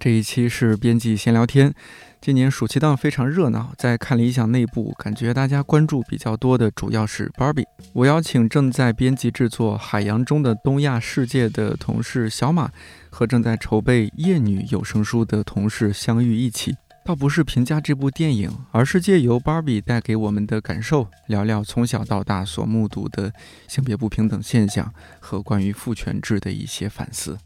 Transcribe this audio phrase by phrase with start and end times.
[0.00, 1.74] 这一期是编辑闲聊天。
[2.20, 7.64] 今年暑期档非常热闹，在看理想内部，感觉大家关注比较多的主要是 Barbie。
[7.92, 12.70] 我邀请正在编辑制作《海洋中的东亚世界》的同事小马，
[13.10, 23.32] 和正在筹备《夜女》有声书的同事相遇一起，倒不是评价这部电影，而是借由 Barbie 带给我们的感受，聊聊从小到大所目睹的
[23.66, 27.36] 性别不平等现象和关于父权制的一些反思。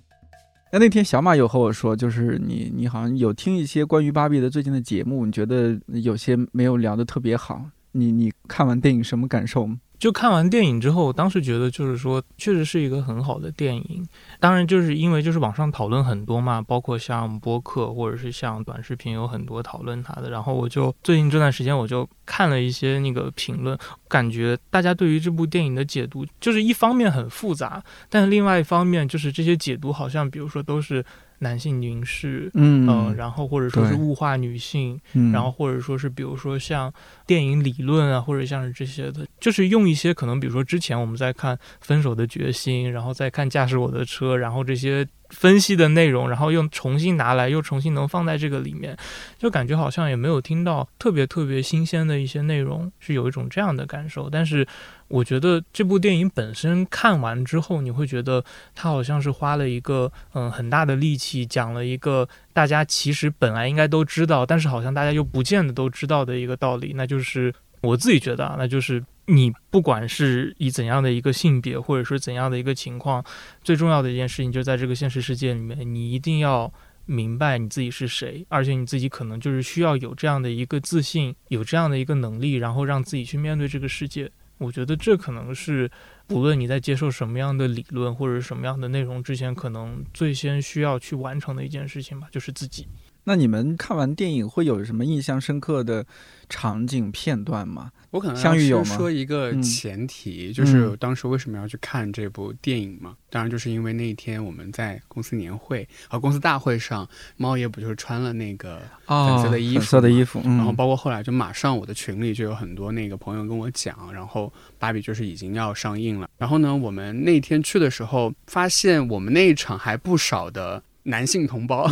[0.75, 9.69] 那那天小马有和我说，就是你你好像有听一些关于芭比的最近的节目，你觉得有些没有聊得特别好，你你看完电影什么感受？
[10.03, 14.05] 就看完电影之后，当时觉得就是说，确实是一个很好的电影。
[14.41, 20.29] 当然，就是因为就是网上讨论很多嘛，包括像播客或者是像短视频有很多讨论它的。
[20.29, 27.81] 然后我就最近这段时间我就看了一些那个评论，感觉大家对于这部电影的解读，就是一方面很复杂，
[28.11, 31.05] 但另外一方面就是这些解读好像，比如说都是。
[31.43, 34.99] 男性凝视，嗯，然后或者说是物化女性，
[35.33, 36.93] 然后或者说是比如说像
[37.27, 45.07] 电影理论啊，或者像是这些的，就是用一些可能比如说之前我们在看《分手的决心》，然后再看《驾驶我的车》，然后这些。
[45.33, 48.97] 分析的内容，然后又重新拿来，又重新能放在这个里面，
[49.39, 54.31] 就感觉好像也没有听到特别特别新鲜的一些内容，是有一种这样的感受。
[54.31, 54.67] 但是，
[55.09, 67.53] 我觉得这部电影本身看完之后，你会觉得它好像是花了一个嗯很大的力气，讲了一个大家其实本来应该都知道，但是好像大家又不见得都知道的一个道理，那就是
[67.83, 69.05] 我自己觉得啊，那就是。
[69.27, 73.25] 你不管是以怎样的一个性别，或者说怎样的一个情况，
[73.63, 76.71] 最重要的一件事情，就在这个现实世界里面，你一定要
[77.07, 84.29] 明白你自己是谁，而且你自己可能就是需要有这样的一个自信，有这样的一个能力，然后让自己去面对这个世界。
[84.59, 85.89] 我觉得这可能是，
[86.27, 92.89] 不论你在接受什么样的理论或者什么样的内容之前，可能最先需要去完成的一件事情吧，就是自己。
[93.25, 96.05] 那你们看完电影会有什么印象深刻的
[96.49, 97.91] 场景片段吗？
[98.11, 103.17] 我可能先说一个前提，就是当时为什么要去看这部电影嘛？
[103.31, 116.29] 当然就是因为那一天我们在公司年会和公司大会上，猫爷不就是穿了那个粉色的衣服，粉色的衣服，然后包括后来就马上我的群里就有很多那个朋友跟我讲，然后芭比就是已经要上映了。
[116.37, 120.83] 然后呢，我们那天去的时候，发现我们那一场还不少的。
[121.05, 121.89] 男性同胞，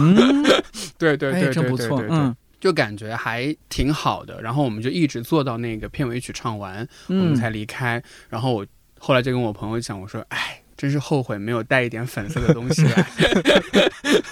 [0.98, 4.40] 对对对对对对，嗯，就感觉还挺好的。
[4.42, 8.02] 然后我们就一直做到那个片尾曲唱完，我们才离开。
[8.28, 8.66] 然后我
[8.98, 13.06] 后来就跟我朋友讲，我说：“哎，真是后悔没有带一点粉色的东西来。”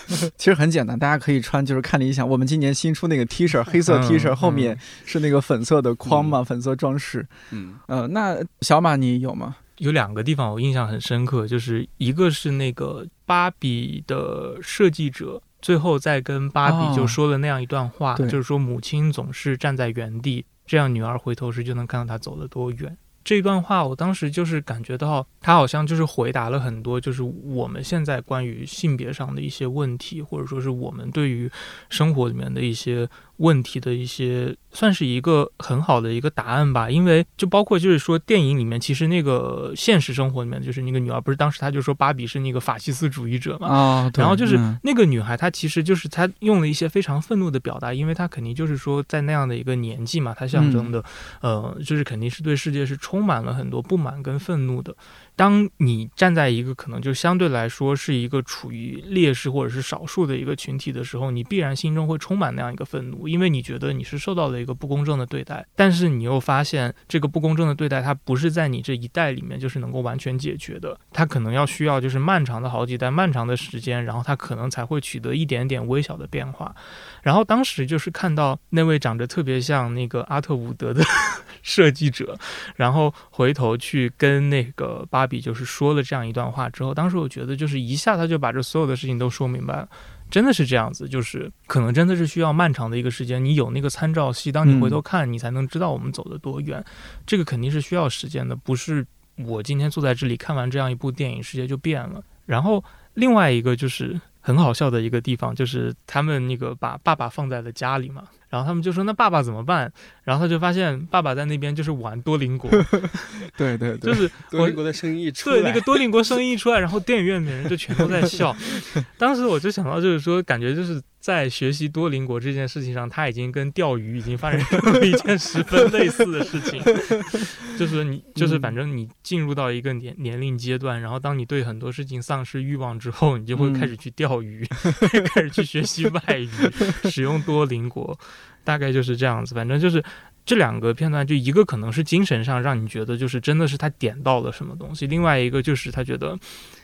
[0.37, 2.28] 其实很简单，大家可以穿，就是看理想。
[2.28, 7.27] 我们今年新出那个 T 恤，黑色 T 恤后面是那个粉色的框嘛，粉色装饰。
[7.50, 9.56] 嗯，呃，那小马你有吗？
[9.78, 22.97] 有两个地方我印象很深刻，就是一个是那个芭比的设计者，最后再跟芭比就说了那样一段话，就是说母亲总是站在原地，这样女儿回头时就能看到她走了多远。
[23.25, 31.50] 这段话我当时就是感觉到，他好像就是回答了很多，就是我们现在关于性别上的一些问题，或者说是我们对于
[31.91, 33.09] 生活里面的一些。
[33.38, 51.03] 问题的一些算是一个很好的一个答案吧，因为就包括就是说电影里面，其实那个现实生活里面，就是那个女儿不是当时她就说芭比是那个法西斯主义者嘛，啊，然后就是那个女孩她其实就是她用了一些非常愤怒的表达，因为她肯定就是说在那样的一个年纪嘛，她象征的
[51.41, 54.94] 呃就是肯定是对世界是充满了很多不满跟愤怒的。
[55.37, 65.64] 当你站在一个可能就相对来说是一个处于劣势或者是少数的一个群体的时候，你必然心中会充满那样一个愤怒，因为你觉得你是受到了一个不公正的对待。
[65.76, 76.75] 但是你又发现这个不公正的对待，它不是在你这一代里面就是能够完全解决的，它可能要需要就是漫长的好几代、漫长的时间，然后它可能才会取得一点点微小的变化。
[77.23, 81.05] 然后当时就是看到那位长得特别像那个阿特伍德的
[81.62, 82.37] 设计者，
[82.75, 85.29] 然后回头去跟那个芭。
[85.29, 89.87] 比就是说了这样一段话之后，当时我觉得就是一下他就把这所有的事情都说明白了，
[90.30, 96.84] 真的是这样子，就是可能真的是需要漫长的一个时间，你有那个参照系，当你回头看，你才能知道我们走的多远，
[97.26, 102.22] 这个肯定是需要时间的，不是我今天坐在这里看完这样一部电影，世界就变了。
[102.46, 102.82] 然后
[103.14, 108.25] 另外一个就是很好笑的一个地方，就是他们那个把爸爸放在了家里嘛。
[108.49, 109.93] 然后他们就说那爸爸怎么办？
[110.25, 112.71] 然后他就发现爸爸在那边就是玩多邻国，
[113.56, 118.55] 对对对，就是多邻国的声音出对那个多邻国声音一出来，然后电影院里面人就全都在笑。
[119.19, 126.81] 当时我就想到，就是说感觉就是在学习多邻国这件事情上，他已经跟钓鱼已经发展成了一件十分类似的事情。
[127.79, 134.65] 就是你就是反正你进入到一个年年龄阶段，然后当你对很多事情丧失欲望之后，你就会开始去钓鱼，
[135.35, 136.49] 开始去学习外语，
[137.11, 138.19] 使用多邻国。
[138.64, 140.03] 大概就是这样子，反正就是
[140.44, 146.38] 这两个片段，就一个可能是精神上让你觉得就是真的是他点到了什么东西，另外一个就是他觉得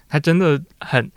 [0.08, 1.10] 他真的很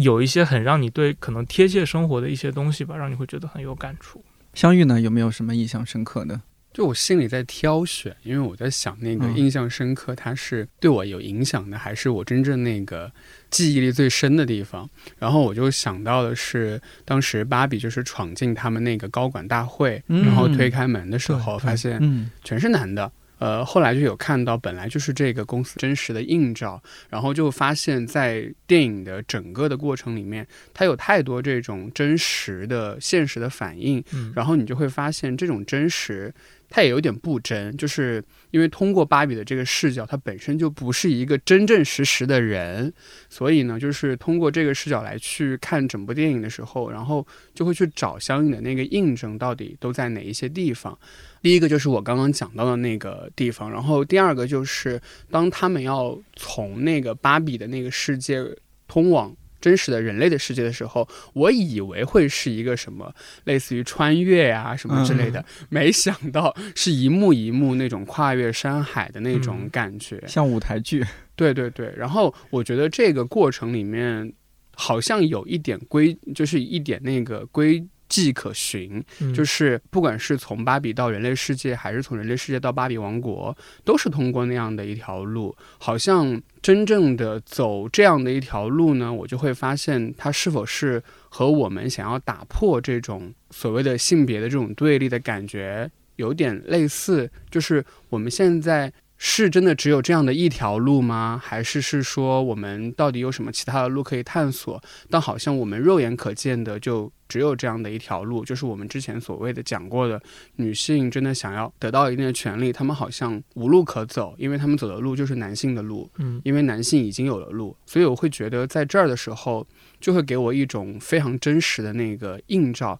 [0.00, 4.24] 有一些很让你对可能贴切生活的一些东西吧，让你会觉得很有感触。
[4.54, 6.40] 相遇呢，有没有什么印象深刻的？
[6.72, 13.10] 就我心里在挑选，因为我在想那个印象深刻，它是对我有影响的，还是我真正那个
[13.50, 14.86] 记忆力最深的地方？
[15.18, 23.10] 然后我就想到的是，当时芭比就是闯进他们那个高管大会，然后推开门的时候，发现全是男的。
[23.38, 34.02] 呃，后来就有看到，本来就是这个公司真实的映照，然后就发现，在电影的整个的过程里面，它有太多这种真实的、现实的反应，
[34.34, 36.32] 然后你就会发现，这种真实
[36.70, 42.90] 它也有点不真，就是因为通过芭比的这个视角，它本身就不是一个真正实实的人，
[43.28, 50.98] 所以呢，就是通过这个视角来去看整部电影的时候，然后就会去找相应的那个印证，到底都在哪一些地方。
[51.46, 55.00] 第一个就是我刚刚讲到的那个地方，然后第二个就是
[55.30, 58.44] 当他们要从那个芭比的那个世界
[58.88, 63.14] 通往真实的人类的世界的时候，我以为会是一个什么
[63.44, 71.04] 类似于穿越呀什么之类的，没想到是一幕一幕那种跨越山海的那种感觉，像舞台剧。
[71.36, 74.32] 对对对，然后我觉得这个过程里面
[74.74, 77.86] 好像有一点规，就是一点那个规。
[78.08, 79.02] 迹可循，
[79.34, 85.56] 就是不管是从芭比到人类世界，还是从人类世界到芭比王国，都是通过那样的一条路。
[85.78, 97.30] 好像真正的走这样的一条路呢，我就会发现它是否是和我们想要打破这种所谓的性别的这种对立的感觉有点类似。
[97.50, 98.92] 就是我们现在。
[99.18, 101.40] 是真的只有这样的一条路吗？
[101.42, 104.78] 还是是说我们到底有什么其他的路可以探索？
[105.08, 110.20] 但好像我们肉眼可见的就只有这样的一条路，就是我们之前所谓的讲过的，
[110.56, 116.10] 女性真的想要得到一定的权利，她们好像无路可走，因为她们走的路就是男性的路。
[116.18, 119.66] 嗯，因为男性已经有了路，所以我会觉得在这儿的时候，
[120.00, 122.98] 就会给我一种非常真实的那个映照。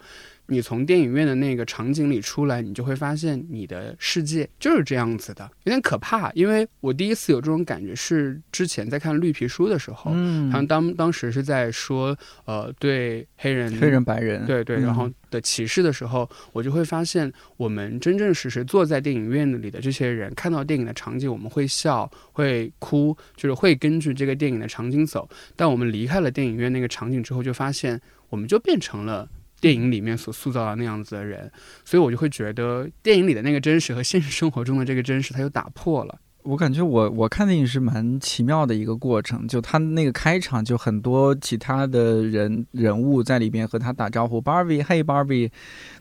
[0.49, 6.31] 你从电影院的那个场景里出来，你就会发现你的世界就是这样子的，有点可怕。
[6.33, 25.29] 因为我第一次有这种感觉是之前在看《绿皮书》的时候，嗯，好像当当时是在说，呃，对黑人、黑人、白人，对对，然后的歧视的时候，我就会发现，我们真正实实坐在电影院里的这些人，看到电影的场景，我们会笑、会哭，就是会根据这个电影的场景走。
[25.57, 29.29] 但我们离开了电影院那个场景之后，就发现，我们就变成了。
[29.61, 31.50] 电影里面所塑造的那样子的人，
[31.85, 36.19] 所以我就会觉得电影里的那个真实和现实生活中的这个真实，它就打破了。
[36.47, 45.51] 我感觉我我看电影是蛮奇妙的一个过程，就他那个开场就很多其他的人人物在里边和他打招呼，Barbie，嘿 Barbie，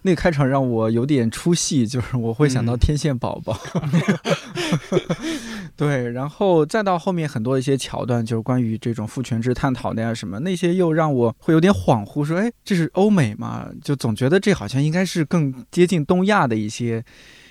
[0.04, 3.60] 那个开场让我有点出戏，就是我会想到天线宝宝。
[5.76, 13.68] 对，然后再到后面很多一些桥段，就是关于这种父权制探讨的呀什么，那些又让我会有点恍惚，说，哎，这是欧美嘛？
[13.84, 17.04] 就总觉得这好像应该是更接近东亚的一些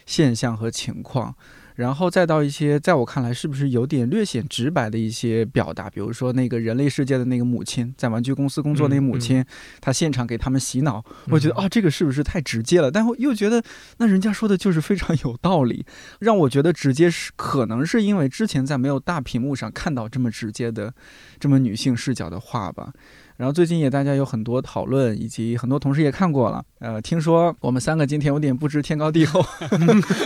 [0.06, 1.34] 现象和情况。
[1.74, 9.44] 然后再到一些在我看来是不是有点略显直白的一些表达，比如说那个人类世界的那个母亲在玩具公司工作那个母亲，
[9.80, 12.90] 她现场给他们洗脑，我觉得啊这个是不是太直接了？
[12.90, 13.62] 但又觉得
[13.98, 15.84] 那人家说的就是非常有道理，
[16.20, 20.94] 让我觉得直接是可能是因为之前在没有大屏幕上看到这么直接的
[21.40, 22.92] 这么女性视角的话吧。
[23.36, 26.64] 然后最近也大家有很多讨论，以及很多同事也看过了。
[26.78, 29.44] 呃，听说我们三个今天有点不知天高地厚，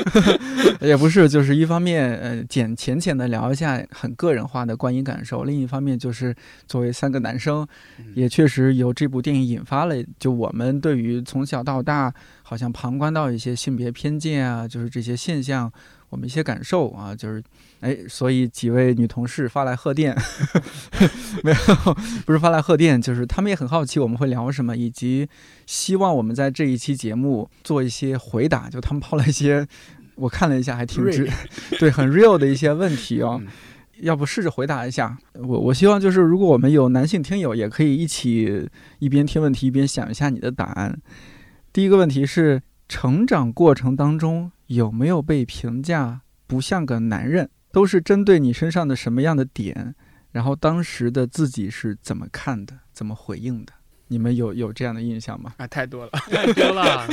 [0.81, 6.35] 也不是，就是一方面呃简浅浅的聊一下很个人化的观影感受，另一方面就是
[6.67, 7.67] 作为三个男生，
[8.15, 12.13] 也确实由这部电影引发了就我们对于从小到大
[12.43, 15.73] 好像旁观到一些性别偏见啊，就是这些现象。
[16.11, 17.43] 我们一些感受啊，就是，
[17.81, 20.17] 哎，所以几位女同事发来贺电，
[21.45, 25.29] 没有，不是发来贺电，就是他们也很好奇我们会聊什么，以及
[25.67, 28.71] 希望我们在这一期节目做一些回答。
[28.71, 29.67] 就他们抛了一些，
[30.15, 31.29] 我看了一下，还挺直，
[31.79, 33.43] 对，很 real 的一些问题哦。
[34.01, 35.19] 要不试着回答一下？
[35.35, 38.67] 我我希望就是，如果我们有男性听友，也可以一起
[38.99, 40.99] 一边听问题一边想一下你的答案。
[41.73, 42.63] 第一个问题是。
[42.89, 47.51] 成长过程当中有没有被评价不像个男人？
[47.71, 49.95] 都是针对你身上的什么样的点？
[50.33, 52.75] 然后当时的自己是怎么看的？
[52.93, 53.73] 怎么回应的？
[54.11, 55.53] 你们有有这样的印象吗？
[55.59, 57.07] 啊，太多了， 太多了，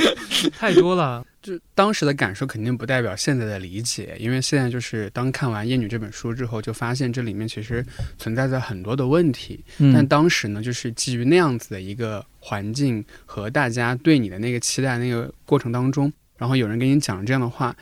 [0.58, 1.24] 太多了。
[1.46, 7.86] 就当时的感受肯定不代表现在的理解，因为现在就是当看完《厌女》这本书之后，就发现这里面其实
[8.18, 9.64] 存在着很多的问题。
[9.94, 17.76] 但当时呢，就是基于那样子的一个环境和大家对你的那个期待那个过程当中，然后有人给你讲这样的话，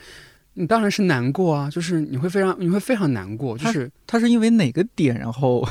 [0.53, 3.57] 你当然是难过啊，就是你会非常你会非常难过。
[3.57, 5.67] 就是他是因为哪个点，然后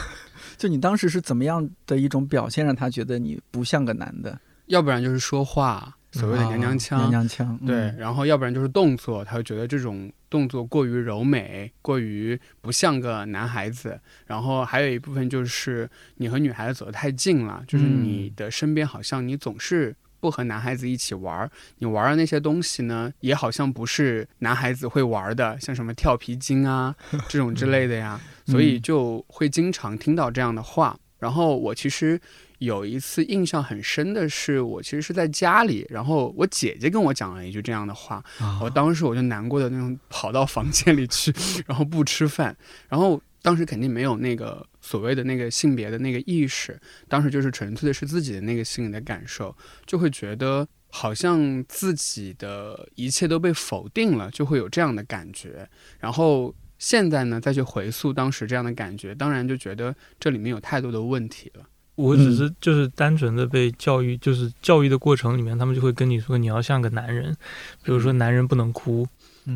[0.58, 4.36] 就你当时是怎么样的一种表现，让他觉得你不像个男的？
[4.66, 5.96] 要不然就是说话。
[6.20, 14.00] 所谓的娘娘腔，娘娘腔，对，然后要不然就是动作，他会觉得这种动作过于柔美，过于不像个男孩子。
[14.26, 26.94] 然后还有一部分就是你和女孩子走得太近了，就是你的身边好像你总是不和男孩子一起玩，你玩的那些东西呢，也好像不是男孩子会玩的，像什么跳皮筋啊
[27.28, 30.96] 这种之类的呀，所以就会经常听到这样的话。
[31.18, 32.20] 然后我其实。
[32.64, 38.22] 有一次印象很深的是，我其实是在家里，然后我姐姐跟我讲了一句这样的话，
[38.60, 41.32] 我当时我就难过的那种跑到房间里去，
[41.66, 42.56] 然后不吃饭，
[42.88, 49.54] 然后当时肯定没有那个所谓的那个性别的那个意识，当时就是纯粹的是自己的那个心里的感受，
[49.86, 55.68] 就会觉得好像自己的一切都被否定了，就会有这样的感觉，
[55.98, 61.66] 然后现在呢再去回溯当时这样的感觉，当然就觉得这里面有太多的问题了。
[61.96, 67.36] 我只是就是单纯的被教育，就是教育的过程里面，他们就会跟你说你要像个男人，
[67.82, 69.06] 比如说男人不能哭。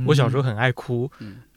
[0.05, 1.11] 我小时候很爱哭，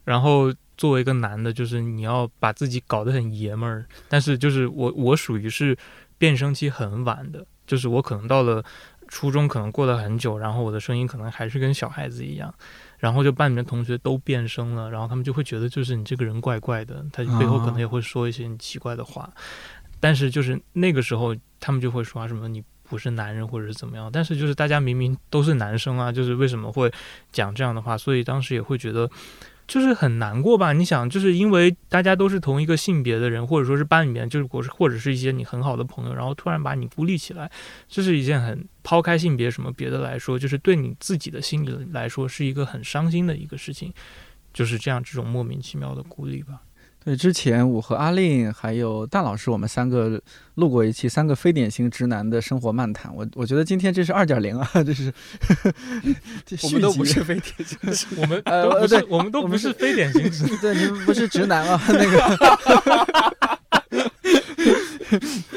[0.04, 3.84] 然后作为一个男的，就是你要把自己搞得很爷们儿。
[4.08, 5.76] 但是就是我我属于是
[6.16, 8.64] 变声期很晚的，就是我可能到了
[9.06, 12.52] 初中，可能过了很久，然后我的声音可能还是跟小孩子一样，
[12.98, 19.30] 然后就班里面同学都变声了，然后他们就会觉得就是你这个人怪怪的，他背后可能也会说一些很奇怪的话。
[20.02, 24.10] 但是就是那个时候，他们就会说什么你不是男人或者是怎么样。
[24.12, 26.92] 但是就是大家明明都是男生啊，就是为什么会
[27.30, 27.96] 讲这样的话？
[27.96, 29.08] 所以当时也会觉得
[29.68, 30.72] 就是很难过吧。
[30.72, 37.48] 你想，就是因为大家都是同一个性别的人，或者说是班里面就是或是或者是一些你很好的朋友，然后突然把你孤立起来，
[37.86, 43.94] 这是一件很抛开性别什么别的来说，就是对你自己的心理来说是一个很伤心的一个事情。
[44.52, 46.60] 就是这样这种莫名其妙的孤立吧。
[47.04, 50.20] 对，之前我和阿令还有大老师，我们三个
[50.54, 53.10] 录过一期《三个非典型直男的生活漫谈》。
[53.14, 55.12] 我我觉得今天这是二点零啊，这是
[56.62, 63.51] 我们都不是非典型，我们呃对，我们都不是非典型直男，对，你们不是直男啊，那个。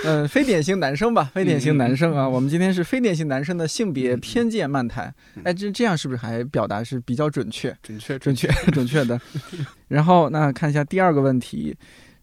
[0.03, 2.27] 嗯， 非典型男生吧，非典型男生啊。
[2.27, 5.13] 我们今天是非典型男生的性别偏见漫谈。
[5.43, 7.75] 哎，这这样是不是还表达是比较准确？
[7.81, 9.19] 准确，准确，准确 的。
[9.89, 11.75] 然后那看一下第二个问题，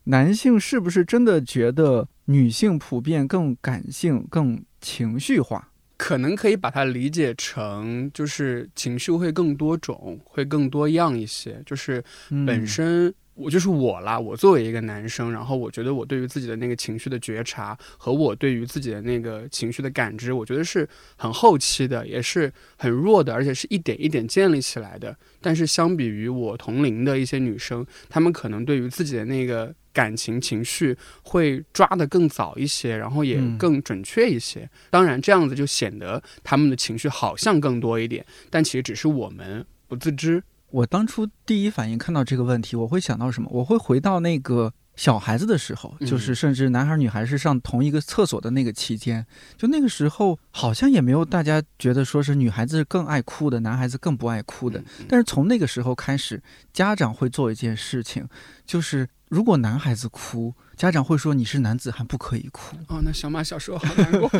[0.04, 5.68] 男性是不是真的觉得女性普遍更感性、更情绪化？
[5.96, 12.02] 可能可以把它理解成，就是情绪会更多种，会更多样一些，就是
[12.44, 13.14] 本身。
[13.42, 25.16] 我就是我啦，我作为一个男生，然后我觉得我对于自己的那个情绪的觉察和我对于自己的那个情绪的感知，我觉得是很后期的，也是很弱的，而且是一点一点建立起来的。
[25.40, 34.68] 但是相比于我同龄的一些女生，她们可能对于自己的那个感情情绪会抓得更早一些，然后也更准确一些。
[34.90, 40.42] 当然，这样子就显得她们的情绪好像更多一点，但其实只是我们不自知。
[40.72, 43.48] 我当初第一反应看到这个问题，我会想到什么？
[43.52, 49.24] 我会回到那个小孩子的时候，就是甚至男孩女孩是上同一个厕所的那个期间，
[49.56, 54.82] 就那个时候好像也没有大家觉得说是女孩子更爱哭的，男孩子更不爱哭的。
[55.06, 58.26] 但是从那个时候开始，家长会做一件事情，
[58.64, 60.54] 就是如果男孩子哭。
[60.76, 64.30] 家长会说你是男子汉不可以哭哦，那小马小时候好难过。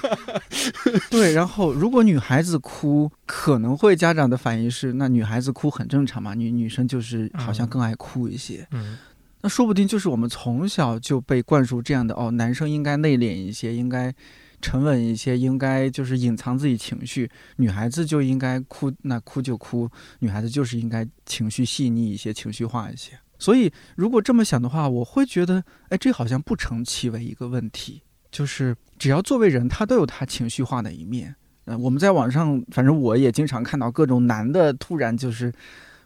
[1.10, 8.66] 对，然后如果女孩子哭，可能会家长的反应是，那女孩子哭很正常嘛，女女生就是好像更爱哭一些。
[8.70, 8.98] 嗯，
[9.40, 14.14] 那说不定就是我们从小就被灌输这样的哦，男生应该内敛一些，应该
[14.60, 19.90] 沉稳一些，应该就是隐藏自己情绪，女孩子就应该哭，那哭就哭，
[20.20, 23.18] 女孩子就是应该情绪细腻一些，情绪化一些。
[23.44, 28.00] 所以，如果这么想的话，我会觉得，哎，这好像不成其为一个问题。
[28.30, 31.36] 就是只要作为人，他都有他情绪化的一面。
[31.66, 35.52] 嗯，我们在网上，反正我也经常看到各种男的突然就是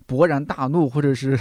[0.09, 1.39] 勃然大怒，或者是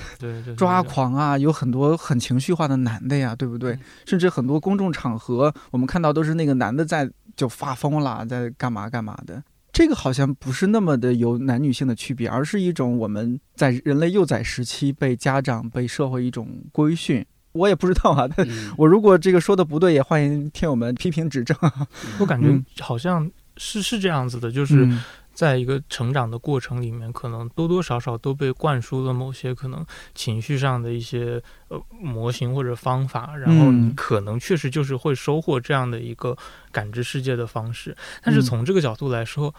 [0.56, 3.80] 抓狂啊，有很多很情绪化的男的呀，对不对？
[4.06, 9.44] 甚至很多公众场合，我们看到都是那个男的在就发疯了，在干嘛干嘛的。
[9.78, 17.24] 这个好像不是那么的有男女性的区别，而是一种我们在人类幼崽时期被家长、被社会一种规训。
[17.52, 18.28] 我也不知道啊，
[18.76, 21.56] 我如果这个说的不对，也欢迎听友们批评指正。
[22.18, 25.00] 我感觉嗯好像是是这样子的，就是嗯
[25.38, 36.36] 在一个成长的过程里面，可能多多少少都被灌输了某些可能情绪上的一些呃模型或者方法，然后你嗯可能确实就是会收获这样的一个
[36.72, 37.96] 感知世界的方式。
[38.24, 39.54] 但是嗯从这个角度来说，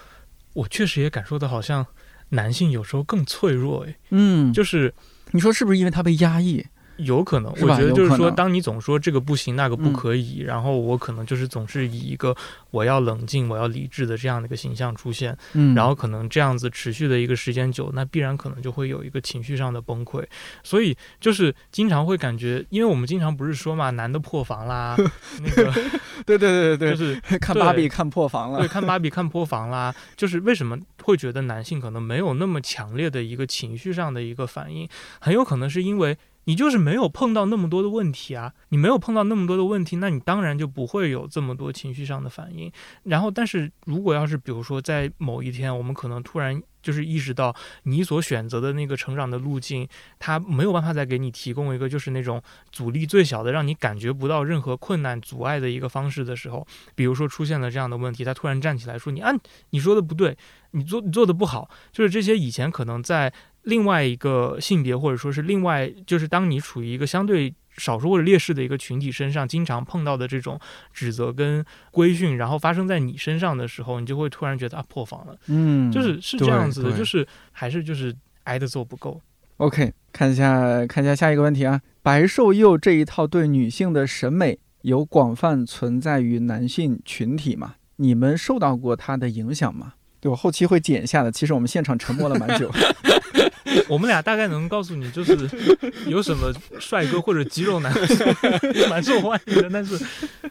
[0.52, 1.87] 我确实也感受到好像
[2.30, 4.92] 男性有时候更脆弱，诶，嗯，就是
[5.30, 6.66] 你说是不是因为他被压抑？
[6.99, 9.93] 有可能，我觉得就是说，当你总说这个不行，那个不嗯。
[9.93, 12.37] 可以，然后我可能就是总是以一个
[12.71, 20.25] 我要冷静、我要理智的这样的一个形象出现，嗯，然后可能这样子持续的一个时间久，那必然可能就会有一个情绪上的崩溃。
[20.62, 24.97] 所以就是经常会感觉，因为我们经常不是说嘛，男的破防啦，
[25.43, 25.73] 那个
[26.25, 28.61] 对对对对就，是 看芭比看破防了。
[28.61, 28.69] 对，。
[28.69, 34.88] 看芭比看破防啦，就是为什么会觉得男性可能没有那么强烈的一个情绪上的一个反应，
[35.21, 36.17] 很有可能是因为
[36.49, 42.73] 你就是没有碰到那么多的问题啊，你没有碰到那么多的问题，那你当然就不会有这么多情绪上的反应。
[43.02, 49.87] 然后，但是如果要是比如说在某一天，我们可能突然就是意识到你所选择的那个成长的路径，
[50.19, 59.31] 它没有办法再给你提供一个就是那种阻力最小的，让你感觉不到任何困难阻碍的一个方式的时候，比如说出现了这样的问题，他突然站起来说：“你啊，
[59.69, 60.35] 你说的不对，
[60.71, 63.31] 你做你做的不好。”就是这些以前可能在
[63.68, 70.58] 另外一个性别，或者说是另外，就是当你处于一个相对少数或者劣势的一个群体身上，经常碰到的这种
[70.92, 79.20] 指责跟规训，然后发生在你身上的时候，你就会突然觉得啊破防了，嗯，就是是这样子的，就是还是就是挨的揍不够。
[79.58, 87.75] OK，看一下看一下下一个问题啊，白瘦幼这一套对女性的审美有广泛存在于男性群体吗？
[87.96, 89.94] 你们受到过它的影响吗？
[90.20, 91.30] 对我后期会剪一下的。
[91.30, 92.70] 其实我们现场沉默了蛮久。
[93.87, 95.37] 我们俩大概能告诉你，就是
[96.07, 97.92] 有什么帅哥或者肌肉男
[98.88, 99.98] 蛮受欢迎的，但是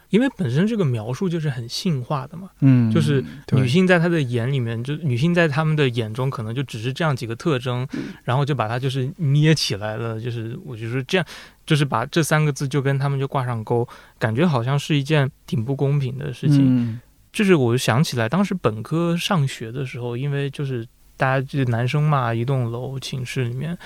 [0.10, 7.88] 因为本身这个描述就是很性化的嘛，嗯，就是女性在他的眼里面，就女性在他们的眼中可能就只是这样几个特征，
[8.24, 11.28] 然后就把它就是捏起来了，就是我就说这样，
[11.66, 16.64] 就是把这三个字就跟他们就挂上钩，感觉好像是一件挺不公平的事情。
[16.66, 17.00] 嗯
[17.32, 23.78] 就是我就想起来，当时本科上学的时候，因为就是大家就男生嘛，一栋楼寝室里面，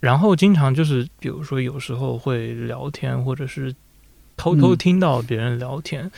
[0.00, 3.74] 然后经常就是比如说有时候会聊天，或者是
[4.36, 6.10] 偷偷嗯听到别人聊天，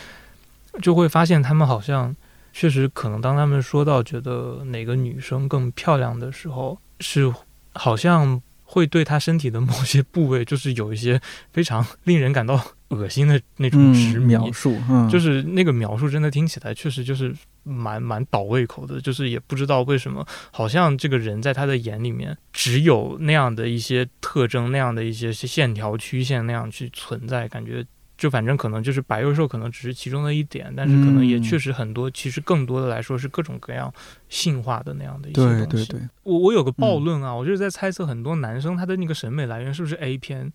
[0.81, 2.15] 就会发现他们好像
[2.53, 7.33] 确实可能当他们说到觉得哪个女生更漂亮的时候，是
[7.73, 11.21] 好像会对她身体的某些部位，就是有一些
[11.53, 12.61] 非常 令人感到
[12.93, 27.85] 恶心的那种执嗯，描述，嗯，就是那个描述真的听起来确实就是蛮蛮倒胃口的，就是也不知道为什么，好像这个人在他的眼里面只有那样的一些特征，那样的一些线条曲线那样去存在，感觉。
[28.23, 33.93] 就反正可能就是白幼瘦，可能只是其中的一点，但是可能也嗯确实很多，其实更多的来说是各种各样
[34.29, 35.87] 性化的那样的一些东西。
[35.87, 40.53] 对对，我我有个暴嗯论啊，我就是在猜测很多男生他的那个审美来源是不是 A 片，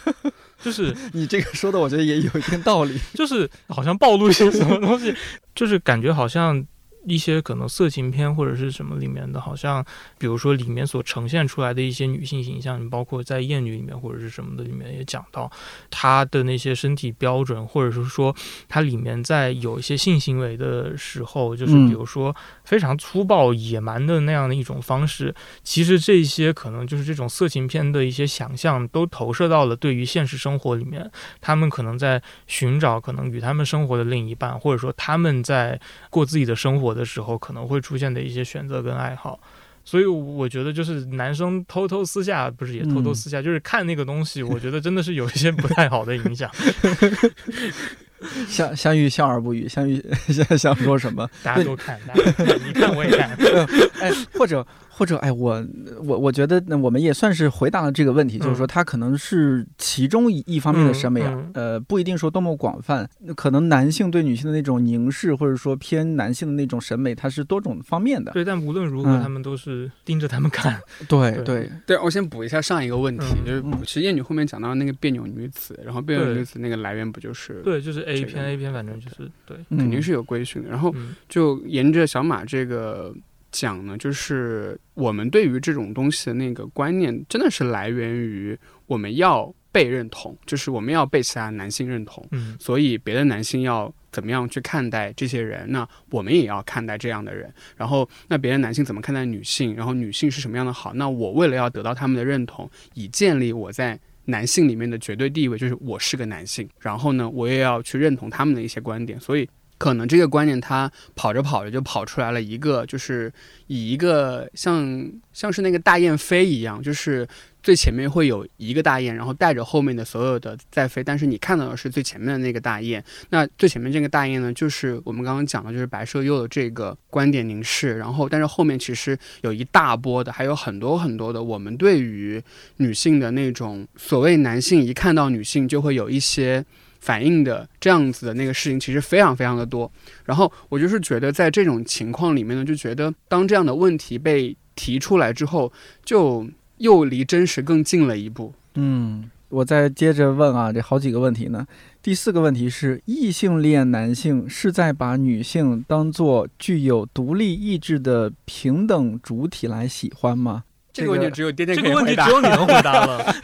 [0.62, 2.98] 就是你这个说的，我觉得也有一定道理。
[3.12, 5.14] 就是好像暴露一些什么东西，
[5.54, 6.66] 就是感觉好像
[7.06, 9.84] 一些可能色情片或者是什么里面的，好像
[10.18, 15.48] 比如说里面所呈现出来的一些女性形象，你包括在《艳女》里面或者是什么的里面也讲到
[15.88, 18.34] 她的那些身体标准，或者是说
[18.68, 21.92] 它里面在有一些性行为的时候，就是嗯。
[21.92, 22.34] 比如说
[22.64, 31.10] 非常粗暴野蛮的那样的一种方式，其实这些可能就是这种色情片的一些想象，都投射到了对于现实生活里面，
[31.42, 39.40] 他们可能在寻找可能与他们生活的另一半，或者说他们在过自己的生活的时候可能会出现的一些选择跟爱好。
[39.84, 46.48] 所以我觉得就是男生偷偷私下不是也偷偷嗯私下，就是看那个东西，我觉得真的是有一些不太好的影响。
[48.46, 50.00] 相相遇笑而不语，相遇
[50.30, 51.28] 想想说什么？
[51.42, 53.30] 大家都看，大家都看，你看我也看。
[54.00, 54.64] 哎，或者
[55.02, 55.66] 或者哎，我
[56.04, 68.30] 我我觉得那我们也算是回答了这个问题，就是说嗯它可能是其中一一方面的审美啊，嗯呃，不一定说多么广泛，可能男性对女性的那种凝视，或者说偏男性的那种审美，它是多种方面的。
[68.30, 70.80] 对，但无论如何，嗯他们都是盯着他们看。
[71.08, 79.56] 对对对，我先补一下上一个问题，嗯就是嗯其实燕女后面讲到那个别扭女子，然后别扭女子那个来源不就是对，就是 A 这个片，A 片，反正就是对。
[79.70, 80.70] 嗯肯定是有规训的。
[80.70, 83.12] 然后嗯就沿着小马这个
[83.52, 97.52] 讲呢，就是我们对于这种东西的那个观念，真的是来源于我们要被认同，就是我们要被其他男性认同，嗯所以别的男性要怎么样去看待这些人，那我们也要看待这样的人。
[97.76, 99.74] 然后，那别的男性怎么看待女性？
[99.74, 100.92] 然后女性是什么样的好？
[100.94, 106.68] 那我为了要得到他们的认同，以建立我在男性里面的绝对地位，就是我是个男性。
[106.78, 109.18] 然后呢，我也要去认同他们的一些观点。
[109.18, 109.48] 所以，
[109.82, 113.32] 可能这个观念它跑着跑着就跑出来了一个，就是
[113.66, 117.26] 以一个像像是那个大雁飞一样，就是
[117.64, 123.02] 最前面会有一个大雁，然后带着后面的所有的在飞，但是你看到的是最前面的那个大雁。
[123.30, 132.40] 那最前面这个大雁呢，就是我们刚刚讲的，就是白蛇柚的这个观点凝视，然后但是后面其实有一大波的，还有很多很多的，我们对于
[132.76, 136.64] 女性的那种所谓男性一看到女性就会有一些。
[137.02, 139.90] 反应的这样子的那个事情其实非常非常的多，
[140.24, 145.72] 然后我就是觉得在这种情况里面呢，就觉得当这样的问题被提出来之后，
[146.04, 148.54] 就又离真实更近了一步。
[148.76, 151.66] 嗯，我再接着问啊，这好几个问题呢。
[152.00, 160.62] 第四个问题是，异性恋男性是在把女性当做具有独立意志的平等主体来喜欢吗？
[160.92, 163.34] 这个问题只有爹爹这个问题可以回答只有你能回答了。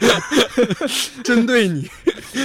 [1.23, 1.89] 针对你。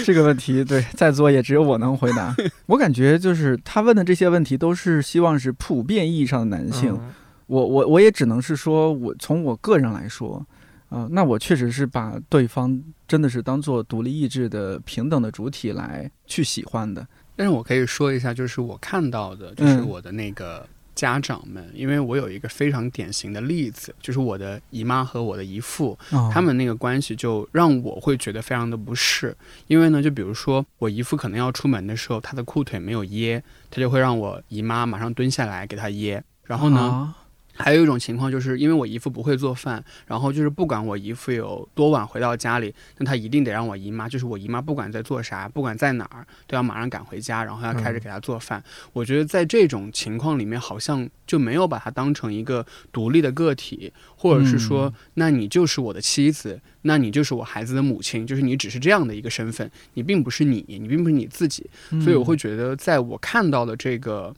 [0.05, 2.35] 这个问题对在座也只有我能回答。
[2.67, 6.93] 我感觉就是他问的这些问题都是希望是普遍意义上的男性。
[6.93, 7.15] 嗯
[7.47, 10.45] 我我我也只能是说，我从我个人来说，
[10.89, 17.07] 啊、那我确实是把对方真的是当做独立意志的平等的主体来去喜欢的。
[17.37, 20.67] 但是我可以说一下，就是我看到的，就是嗯我的那个
[21.05, 26.31] 家长们，因为我有一个非常典型的例子，就是我的姨妈和我的姨父，哦。
[26.33, 29.37] 他们那个关系就让我会觉得非常的不适，
[29.67, 37.15] 因为呢，就比如说我姨父可能要出门的时候，他的裤腿没有掖，他就会让我姨妈马上蹲下来给他掖，然后呢，啊
[37.57, 48.63] 还有一种情况就是因为我姨父不会做饭，然后就是不管我姨父有多晚回到家里，那他一定得让我姨妈，就是我姨妈不管在做啥，不管在哪儿，都要马上赶回家，然后要开始给他做饭。
[48.93, 61.71] 我觉得在这种情况里面，好像就没有把他当成一个独立的个体，或者是说，嗯那你就是我的妻子，那你就是我孩子的母亲，就是你只是这样的一个身份，你并不是你，你并不是你自己。
[62.03, 64.35] 所以我会觉得，在我看到的这个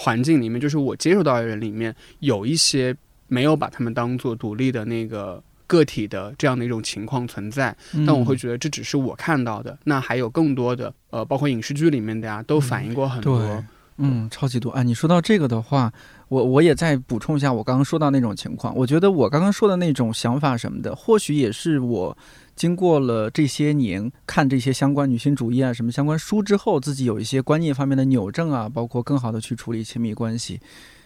[0.00, 2.94] 环境里面，就是我接触到的人里面，有一些
[3.26, 7.76] 没有把他们当做独立的那个个体的这样的一种情况存在。
[7.92, 13.40] 嗯，但我会觉得这只是我看到的，那还有更多的，呃，包括影视剧里面的呀，都反映过很多。
[13.40, 13.64] 对，
[13.96, 14.70] 嗯，超级多。
[14.70, 15.92] 哎，你说到这个的话，
[16.28, 18.72] 我我也再补充一下我刚刚说到那种情况。
[18.76, 22.16] 我觉得我刚刚说的那种想法什么的，或许也是我
[22.58, 30.60] 经过了这些年看这些相关女性主义啊什么相关书之后，自己有一些观念方面的扭正啊，包括更好的去处理亲密关系。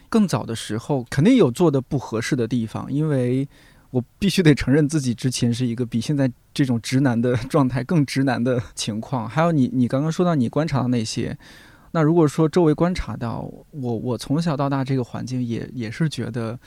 [0.08, 3.46] 更早的时候，肯定有做的不合适的地方，因为
[3.90, 9.28] 我必须得承认自己之前是一个比现在这种直男的状态更直男的情况。
[9.28, 11.36] 还有你，你刚刚说到你观察到那些，
[11.90, 16.58] 那如果说周围观察到我，我从小到大这个环境也也是觉得，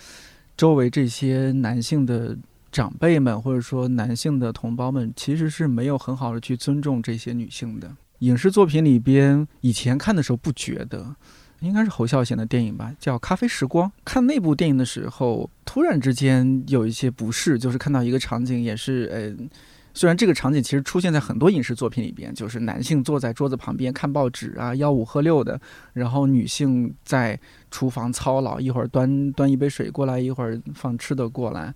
[0.56, 2.38] 周围这些男性的
[2.76, 7.90] 长辈们或者说男性的同胞们，其实是没有很好的去尊重这些女性的。
[8.20, 11.16] 影视作品里边，以前看的时候不觉得，
[11.62, 13.88] 应该是侯孝贤的电影吧，叫《咖啡时光》。
[14.04, 19.48] 看那部电影的时候，突然之间有一些不适，就是看到一个场景，也是呃。
[19.94, 25.58] 虽然这个场景其实出现在很多影视作品里边，就是男性坐在桌子旁边看报纸啊，吆五喝六的，
[25.94, 27.40] 然后女性在
[27.72, 31.74] 厨房操劳，一会儿端端一杯水过来，一会儿放吃的过来。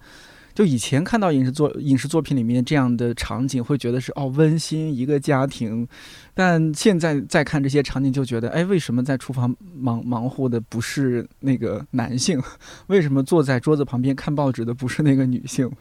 [0.60, 5.88] 就以前看到影视作影视作品里面这样的场景，会觉得是哦温馨一个家庭，
[6.34, 12.42] 但现在再看这些场景，就觉得哎，为什么在厨房忙忙活的不是那个男性？
[12.88, 15.72] 为什么坐在桌子旁边看报纸的不是那个女性？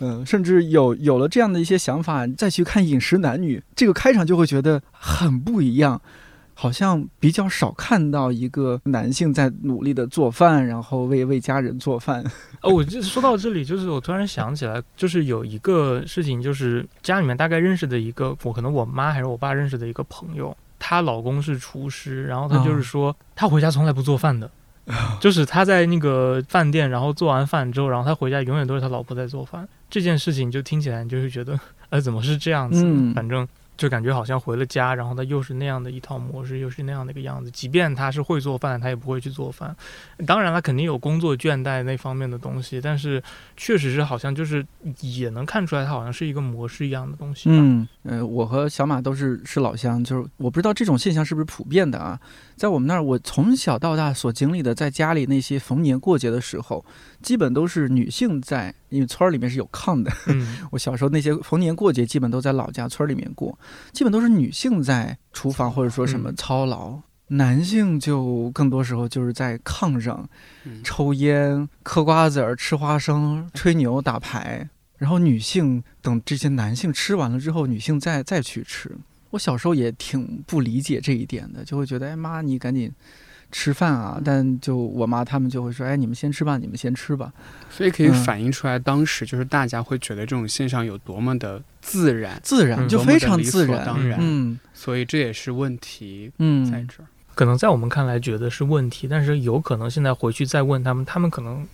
[0.00, 6.02] 嗯，甚至有有了这样的一些想法，再去看《饮食男女》这个开场，就会觉得很不一样。
[6.60, 12.24] 好像比较少看到一个男性在努力的做饭，然后为为家人做饭。
[12.62, 24.50] 哦，我就说到这里，就是我突然想起来，就是有一个事情，就是家里面大概认识的一个，我可能我妈还是我爸认识的一个朋友，她老公是厨师，然后她就是说，她回家从来不做饭的，
[25.20, 29.68] 就是她在那个饭店，然后做完饭之后，然后她回家永远都是他老婆在做饭。
[29.88, 31.58] 这件事情就听起来你就会觉得，
[31.90, 32.82] 呃，怎么是这样子？
[32.84, 33.46] 嗯反正
[33.78, 37.48] 就感觉好像回了家，然后他又是那样的一套模式，又是那样的一个样子。
[37.50, 39.74] 即便他是会做饭，他也不会去做饭。
[40.26, 43.22] 当然，他肯定有工作倦怠那方面的东西，但是
[43.56, 44.66] 确实是好像就是
[45.00, 47.48] 也能看出来，他好像是一个模式一样的东西。
[47.50, 52.20] 嗯，呃，我和小马都是是老乡，就是我不知道这种现象是不是普遍的啊。
[52.58, 56.84] 在我们那儿，我从小到大所经历的，在家里那些逢年过节的时候，
[57.22, 60.12] 基本都是女性在，因为村儿里面是有炕的。
[60.26, 63.56] 嗯， 我小时候那些逢年过节，基本都在老家村儿里面过，
[63.92, 70.28] 基本都是女性在厨房或者说什么嗯操劳，男性就更多时候就是在炕上
[70.64, 78.96] 嗯抽烟、嗑瓜子儿、吃花生、吹牛、打牌，然后女性等这些男性吃完了之后，女性再再去吃。
[79.30, 82.90] 我小时候也挺不理解这一点的，就会觉得，哎妈，你赶紧
[83.50, 84.20] 吃饭啊！
[84.24, 87.32] 但就我妈他们就会说，哎，你们先吃吧，你们先吃吧。
[87.70, 97.06] 所以可以嗯反映出来，当时就是大家会觉得这种现象有多么的自然，自然嗯就非常自当然嗯所以这也是问题嗯在嗯，这儿。
[97.34, 101.66] 可能在我们看来觉得是问题，但是有可能现在回去再问他们，他们可能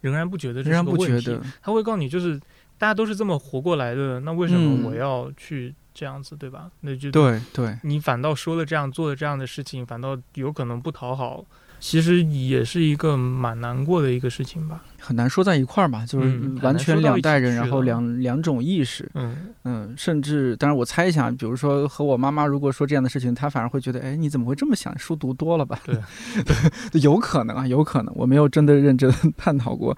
[0.00, 1.16] 仍然不觉得这仍然是个问题。
[1.16, 2.40] 不觉得，他会告诉你，就是
[2.78, 6.70] 大家都是这么活过来的，那为什么嗯我要去这样子，对吧？
[6.80, 11.44] 那就对对，你反倒说了这样做了这样的事情，反倒有可能不讨好，
[11.78, 14.82] 其实也是一个蛮难过的一个事情吧。
[14.98, 24.98] 很难说在一块儿嘛，就是完全两代人，去然后两两种意识，嗯，嗯，甚至当然我猜想，比如说和我妈妈如果说这样的事情，她反而会觉得，哎，你怎么会这么想？
[24.98, 25.78] 书读多了吧？
[25.84, 26.00] 对
[27.02, 29.94] 有可能啊，有可能，我没有真的认真探讨过。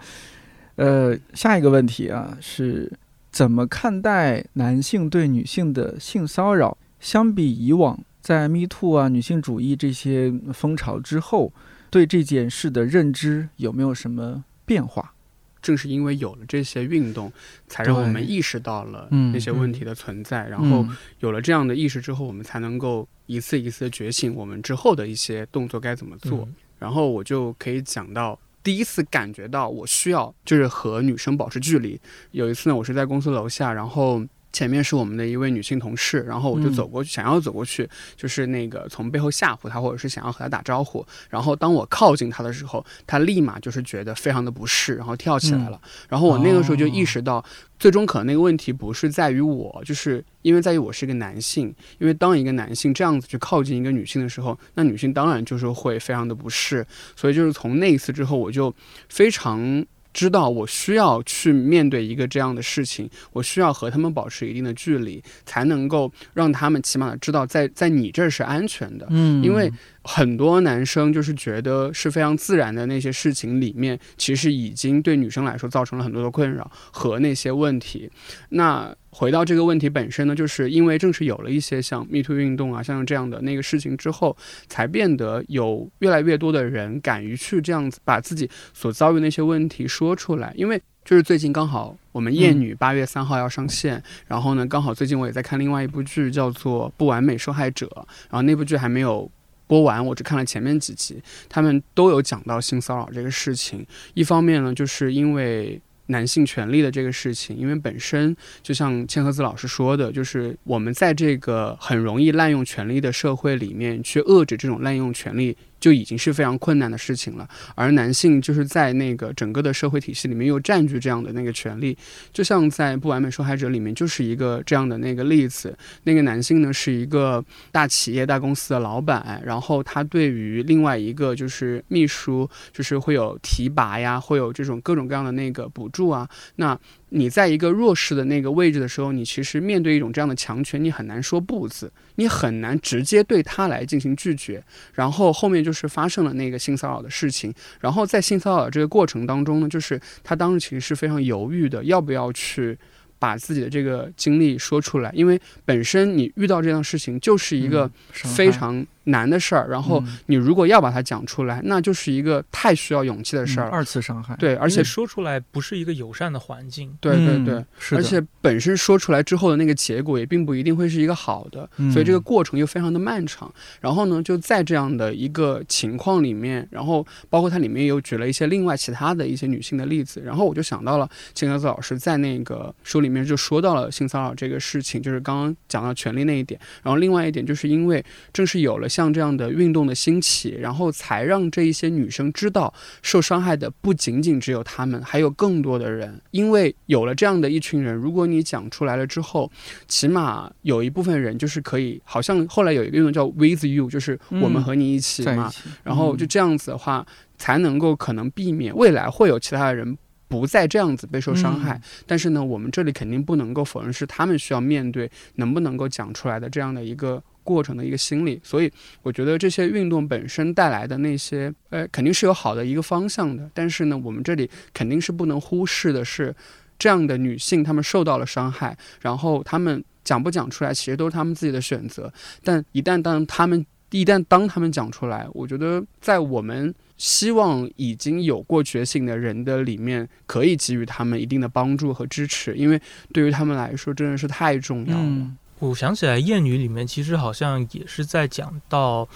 [0.77, 2.91] 呃，下一个问题啊是
[3.33, 6.77] 怎么看待男性对女性的性骚扰？
[7.01, 11.53] 相比以往，在 Me Too 啊、女性主义这些风潮之后，
[11.91, 15.15] 对这件事的认知有没有什么变化？
[15.63, 17.33] 正是因为有了这些运动，
[17.69, 20.47] 才让我们意识到了嗯那些问题的存在。
[20.49, 26.41] 然后嗯有了这样的意识之后，我们才能够一次一次的觉醒，我们之后的一些动作该怎么做。
[26.41, 32.01] 嗯然后我就可以讲到第一次感觉到我需要就是和女生保持距离。
[32.31, 34.23] 有一次呢，我是在公司楼下，然后。
[34.53, 41.05] 前面是我们的一位女性同事，然后我就嗯走过去，想要走过去，就是那个从背后吓唬她，或者是想要和她打招呼。
[41.31, 45.81] 然后当我靠近她的时候，她立马就是觉得非常的不适，然后跳起来了。
[46.09, 47.45] 然后我那个时候就意识到，
[47.79, 51.75] 最终可能那个问题不是在于我，就是因为在于我是一个男性。
[51.99, 56.87] 因为当一个男性这样子去靠近一个女性的时候，那女性当然就是会非常的不适。
[57.17, 58.75] 所以就是从那一次之后，我就
[59.09, 59.85] 非常。
[60.13, 69.07] 知道我需要去面对一个这样的事情，我需要和他们保持一定的距离，才能够让他们起码知道在在你这儿是安全的。
[69.11, 69.73] 嗯，因为
[70.05, 78.11] 很多男生就是觉得是非常自然的那些事情里面，其实已经对女生来说造成了很多的困扰和那些问题。
[78.51, 84.37] 那回到这个问题本身呢，就是因为正是有了一些像 Me Too 运动啊，像这样的那个事情之后，
[84.69, 90.81] 才变得有越来越多的人敢于去这样子把自己所遭遇那些问题说出来，因为。
[91.05, 97.87] 就是最近刚好我们《厌女》八月三号要上线，然后呢，刚好最近我也在看另外一部剧，叫做《不完美受害者》，
[98.31, 99.29] 然后那部剧还没有
[99.73, 103.87] 播完，我只看了前面几集，他们都有讲到性骚扰这个事情。
[104.13, 115.57] 一方面呢，就是因为男性权利的这个事情，因为本身就像千鹤子老师说的，就是我们在这个很容易滥用权力的社会里面，去遏制这种滥用权力。
[115.83, 121.99] 就已经是非常困难的事情了，而男性就是在那个整个的社会体系里面又占据这样的那个权利，
[122.33, 125.77] 就像在《不完美受害者》里面就是一个这样的那个例子。
[126.05, 136.29] 那个男性呢是一个大企业大公司的老板，然后他对于另外一个就是秘书，就是会有提拔呀，会有这种各种各样的那个补助啊。
[136.55, 136.79] 那
[137.15, 144.63] 你在一个弱势的那个位置的时候，你其实面对一种这样的强权，你很难说不字，你很难直接对他来进行拒绝。
[144.95, 152.79] 然后后面就是发生了那个性骚扰的事情，然后在性骚扰这个过程当中呢，就是他当时其实是非常犹豫的，要不要去
[153.19, 166.97] 把自己的这个经历说出来，因为本身你遇到这样事情就是一个非常难的事儿，然后嗯你如果要把它讲出来，那就是一个太需要勇气的事儿二次伤害，对，而且说出来不是一个友善的环境。
[167.01, 173.53] 对对嗯对，是，而且本身说出来之后的那个结果也并不一定会是一个好的，所以这个嗯过程又非常的漫长。
[173.81, 186.61] 然后呢，就在这样的一个情况里面，然后包括它里面又举了一些另外其他的一些女性的例子，然后我就想到了钱格子老师在那个书里面就说到了性骚扰这个事情，就是刚刚讲到权利那一点。
[186.83, 196.21] 然后另外一点就是因为正是有了像这样的运动的兴起，然后才让这一些女生知道，受伤害的不仅仅只有她们，还有更多的人。
[196.31, 199.51] 因为有了这样的一群人，如果你讲出来了之后，
[199.89, 205.51] 起码有一部分人就是可以，好像后来有一个运动叫 With You，就是我们和你一起嘛。
[205.83, 207.07] 然后就这样子的话，
[207.39, 209.97] 才能够可能避免未来会有其他的人。
[210.29, 218.41] 不再这样子备受伤害，但是呢，我们这里肯定不能够否认是他们需要面对能不能够讲出来的这样的一个过程的一个心理。
[218.43, 218.71] 所以，
[219.03, 223.51] 我觉得这些运动本身带来的那些，呃，肯定是有好的一个方向的。
[223.53, 226.35] 但是呢，我们这里肯定是不能忽视的是，
[226.79, 232.13] 这样的女性她们受到了伤害，然后她们讲不讲出来，其实都是她们自己的选择。
[232.43, 236.75] 但一旦当她们一旦当她们讲出来，我觉得在我们。
[236.99, 242.81] 希望已经有过觉醒的人的里面，可以给予他们一定的帮助和支持，因为
[243.13, 245.27] 对于他们来说真的是太重要了。
[245.69, 249.09] 我想起来，《谚语》里面其实好像也是在讲到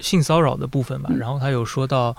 [0.00, 2.16] 性骚扰的部分吧，然后他有说到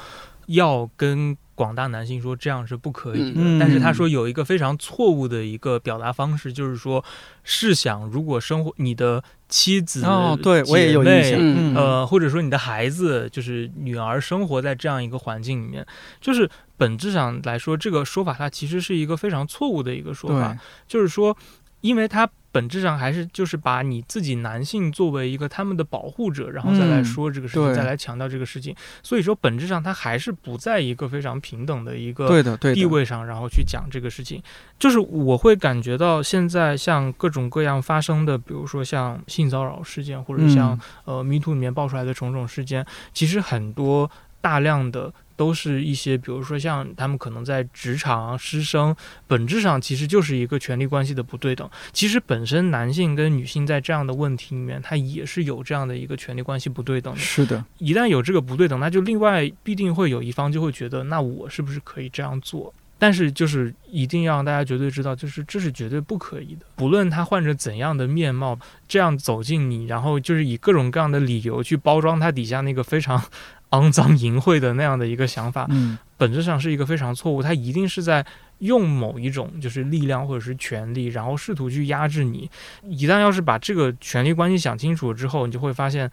[0.47, 1.37] 要跟。
[1.57, 7.03] 广大男性说这样是不可以的，但是他说有一个非常错误的一个表达方式，就是说，
[7.43, 10.05] 试想如果生活你的妻子、
[10.43, 15.83] 对我也有印象，呃，或者说你的孩子，就是女儿生活在这样一个环境里面，
[16.21, 20.55] 就是本质上来说，这个说法它其实是一个非常错误的一个说法，
[20.87, 21.35] 就是说，
[21.81, 22.29] 因为他。
[22.57, 28.75] 本质上还是就是把你自己男性作为一个他们的保护者，然后再来说这个事情，再来强调这个事情。
[29.03, 32.41] 所以说，本质上他还是不在一个非常平等的一个
[32.73, 34.41] 地位上，然后去讲这个事情。
[34.79, 44.09] 就是我会感觉到现在像各种各样发生的，比如说像性骚扰事件，或者像呃 Me Too 里面爆出来的种种事件，其实很多
[44.41, 45.13] 大量的。
[45.37, 48.93] 都是一些，比如说像他们可能在职场师生，
[49.27, 51.69] 本质上其实就是一个权力关系的不对等。
[51.93, 57.19] 其实本身男性跟女性在这样的问题里面，他也是有这样的一个权力关系不对等的。
[57.19, 62.73] 是的，一旦有这个不对等，那就另外必定会有一方就会觉得，那我是不是可以这样做？
[62.99, 66.65] 但是就是一定要让大家绝对知道，就是这是绝对不可以的。
[66.75, 73.23] 不论他换着怎样的面貌这样走进你，然后就是以各种各样的理由去包装他底下那个非常。
[73.71, 77.43] 肮脏淫秽的那样的一个想法，嗯，本质上是一个非常错误。
[77.43, 78.25] 他一定是在
[78.59, 82.49] 用某一种就是力量或者是权力，然后试图去压制你。
[82.83, 86.09] 一旦要是把这个权力关系想清楚之后，你就会发现，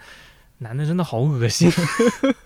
[0.58, 1.70] 男的真的好恶心。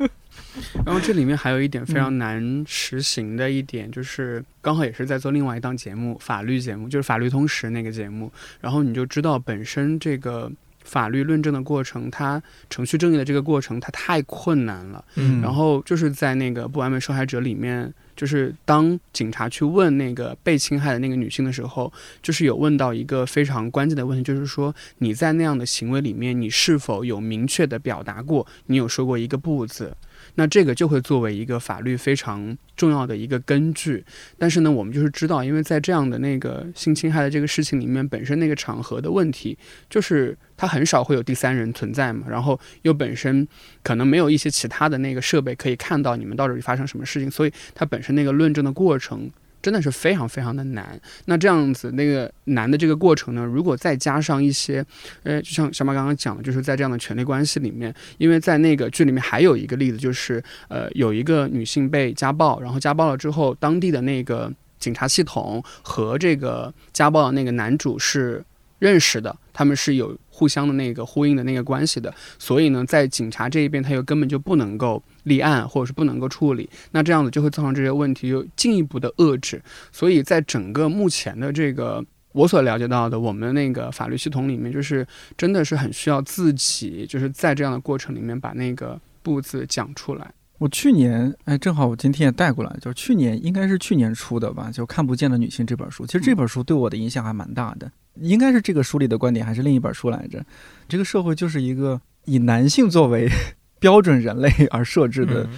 [0.84, 8.30] 然后这里面还有一点非常难实行的一点，就是刚好也是在做另外一档节目，法律节目，就是法律通识那个节目。
[8.60, 10.52] 然后你就知道本身这个。
[10.88, 15.04] 法律论证的过程，它程序正义的这个过程，它太困难了。
[15.16, 29.94] 嗯，然后就是在那个不完美受害者里面，就是当警察去问那个被侵害的那个女性的时候，就是有问到一个非常关键的问题，就是说你在那样的行为里面，你是否有明确的表达过，你有说过一个不字？
[30.38, 34.04] 那这个就会作为一个法律非常重要的一个根据，
[34.38, 39.58] 但是呢，我们就是知道，因为在这样的那个性侵害的这个事情里面，本身那个场合的问题，
[39.90, 43.48] 就是它很少会有第三人存在嘛，然后又本身
[43.82, 49.28] 可能没有一些其他的那个设备可以看到你们到底发生什么事情，所以它本身那个论证的过程。
[49.60, 51.00] 真的是非常非常的难。
[51.26, 54.84] 那这样子那个难的这个过程呢，如果再加上一些，
[55.22, 68.44] 呃，就像小马刚刚讲的，就是在这样的权力关系里面，因为在那个剧里面还有一个例子，就是呃，有一个女性被家暴，然后家暴了之后，当地的那个警察系统和这个家暴的那个男主是。
[68.78, 79.60] 认识的，他们是有互相的那个呼应的那个关系的，所以呢，在警察这一边，他又根本就不能够立案，或者是不能够处理，那这样子就会造成这些问题，又进一步的遏制。
[79.90, 90.30] 所以在整个目前的这个我所了解到的，我们那个法律系统里面，就是真的是很需要自己，就是在这样的过程里面把那个步子讲出来。
[90.58, 96.04] 我去年，哎，正好我今天也带过来，就是去年应该是去年出的吧，就《看不见的女性》这本书。
[96.04, 97.90] 其实这本书对我的影响还蛮大的。
[98.20, 100.44] 应该是这个书里的观点，还是另一本书来着？
[100.88, 103.28] 这个社会就是一个以男性作为
[103.80, 105.48] 标准人类而设置的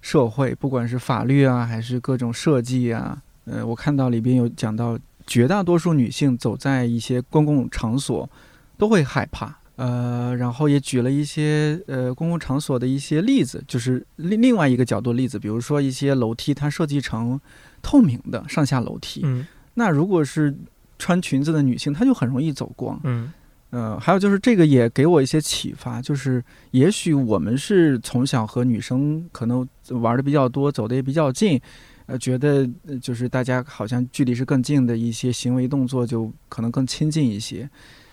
[0.00, 3.20] 社会，不管是法律啊，还是各种设计啊。
[3.44, 8.28] 呃，我看到里边有讲到，绝大多数女性走在一些公共场所
[8.76, 9.58] 都会害怕。
[9.76, 17.40] 呃，然后也举了一些呃公共场所的一些例子，就是另另外一个角度例子，比如说一些楼梯它设计成
[17.80, 20.54] 透明的上下楼梯，嗯，那如果是
[21.02, 23.00] 穿裙子的女性，她就很容易走光。
[23.02, 23.32] 嗯，
[23.70, 31.60] 呃，还有就是这个也给我一些启发，就是也许我们是从小和女生可能玩的比较多，走的也比较近，
[32.06, 32.64] 呃，觉得
[33.00, 37.68] 就是大家好像距离是更近的一些行为动作就可能更亲近一些。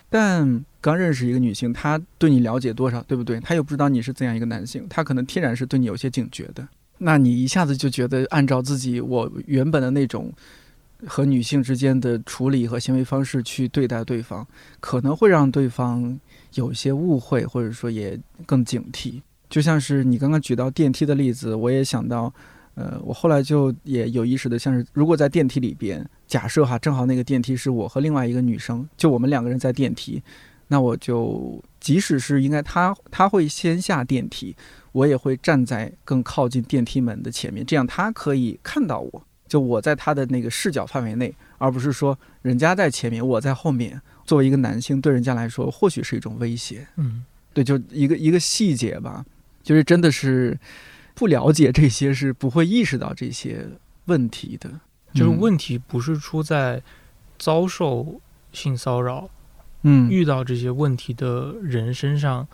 [0.10, 3.40] 但刚认识一个女性，她对你了解多少，对不对？
[3.40, 6.68] 她又不知道你是怎样一个男性，她可能天然是对你有些警觉的。
[6.98, 10.34] 那你一下子就觉得按照自己我原本的那种
[11.08, 14.46] 和女性之间的处理和行为方式去对待对方，
[14.80, 16.20] 可能会让对方
[16.56, 19.22] 有些误会，或者说也更警惕。
[19.50, 22.34] 就像是你刚刚举到电梯的例子，我也想到，
[22.76, 30.22] 呃，我后来就也有意识的，像是如果在电梯里边，假设哈，正好那个电梯是我和另外一个女生，就我们两个人在电梯，
[30.68, 34.56] 那我就即使是应该她她会先下电梯。
[34.92, 44.02] 我也会站在更靠近电梯门的前面，这样她可以看到我，就我在他的那个视角范围内，而不是说人家在前面，我在后面。
[44.24, 46.88] 作为一个男性，对人家来说或许是一种威胁。
[46.98, 49.26] 嗯，对，就一个一个细节吧，
[49.64, 50.58] 就是真的是
[51.16, 53.68] 不了解这些，是不会意识到这些
[54.06, 54.70] 问题的。
[55.14, 56.82] 就是问题不是出在
[57.40, 58.22] 遭受
[58.54, 59.28] 性骚扰，
[59.82, 62.48] 嗯，遇到这些问题的人身上，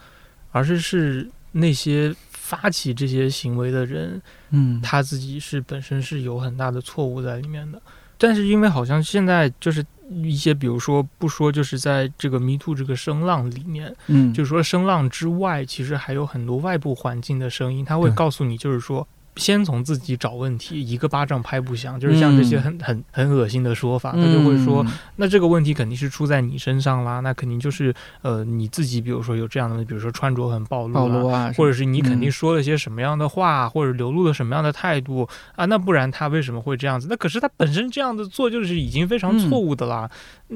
[0.52, 1.30] 而是是。
[1.58, 2.14] 那些
[2.46, 4.22] 发起这些行为的人，
[4.52, 7.82] 嗯，他自己是本身是有很大的错误在里面的。
[8.20, 9.84] 但是因为好像现在就是
[10.24, 19.08] 一些，比如说不说，就是在这个 Me Too 这个声浪里面，嗯，就是说声浪之外，其实还有很多外部环境的声音，他会告诉你，就是说。
[19.36, 24.86] 先从自己找问题，一个巴掌拍不响，就是像这些很很很恶心的说法，他就会说，
[25.18, 37.08] 那这个问题肯定是出在你身上啦，那肯定就是呃你自己，比如说有这样的，比如说穿着很暴露啊，或者是你肯定说了些什么样的话，或者流露了什么样的态度啊，那不然他为什么会这样子？
[37.10, 40.10] 那可是他本身这样的做就是已经非常错误的啦，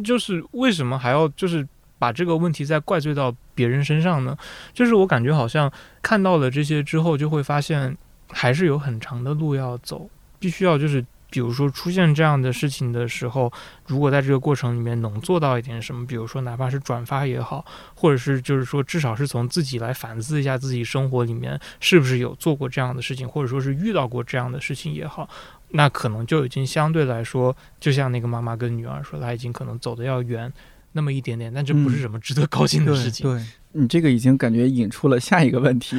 [0.06, 1.68] 就是为什么还要就是
[1.98, 4.38] 把这个问题再怪罪到别人身上呢？
[4.74, 5.70] 就是我感觉好像
[6.02, 7.98] 看到了这些之后，就会发现。
[8.30, 10.10] 还是有很长的路要走，
[10.40, 13.52] 必须要就是，比如说出现这样的事情的时候，
[13.88, 17.66] 如果在这个过程里面能做到一点什么，比如说哪怕是转发也好，
[17.96, 25.30] 或者是就是说至少是从自己来反思一下自己生活里面是不是有做过这样的事情，或者说是遇到过这样的事情也好，
[25.70, 30.52] 那可能就已经相对来说，就像那个妈妈跟女儿说，她已经可能走的要远
[30.94, 33.30] 那么一点点，但这不是什么值得高兴的事情。
[33.30, 33.44] 对。
[33.74, 35.98] 你这个已经感觉引出了下一个问题，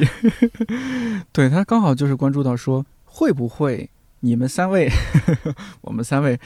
[1.31, 4.89] 对他刚好就是关注到说，会不会你们三位，
[5.81, 6.37] 我们三位，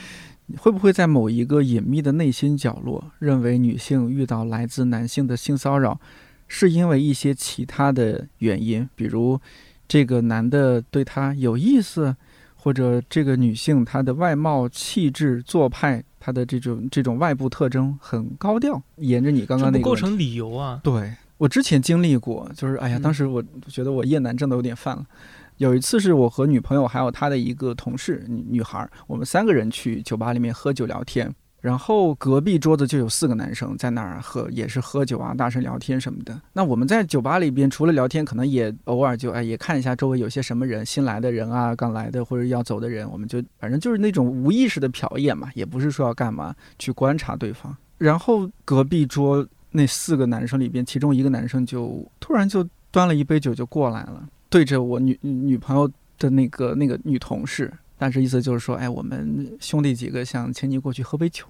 [0.58, 6.00] 会不会在某一个隐秘的内心角落，认为女性遇到来自男性的性骚扰，
[6.48, 9.40] 是因为一些其他的原因，比如
[9.88, 12.16] 这个男的对她有意思，
[12.56, 16.04] 或者这个女性她的外貌、气质、做派。
[16.26, 20.82] 他的这种这种外部特征很高调，沿着你刚刚那个构成理由啊。
[20.84, 25.06] 对我之前经历过，就是哎呀，当时我觉得我厌男症都有点犯了。
[25.58, 31.32] 有一次是我和女朋友还有她的一个同事女女孩，我们三个人去酒吧里面喝酒聊天。
[31.66, 36.40] 然后隔壁桌子就有四个男生在那儿喝，也是喝酒啊，大声聊天什么的。
[36.54, 47.76] 那我们在酒吧里边除了聊天，可能也偶尔就哎也看一下周围有些什么人，新来的人啊，刚来的或者要走的人，我们就反正就是那种无意识的瞟一眼嘛，也不是说要干嘛去观察对方。
[47.98, 55.90] 然后隔壁桌那四个男生里边，其中一个男生就突然就端了一杯酒就过来了，对着我女女朋友
[56.20, 61.44] 的那个那个女同事，但是意思就是说，哎，我们兄弟几个想请你过去喝杯酒。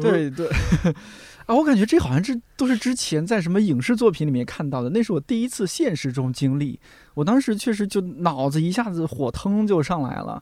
[0.00, 0.48] 对对
[1.46, 6.78] 啊，我感觉这好像这都是之前在什么影视作品里面看到的，那是我第一次现实中经历。
[7.14, 10.40] 我当时确实就脑子一下子火腾就上来了，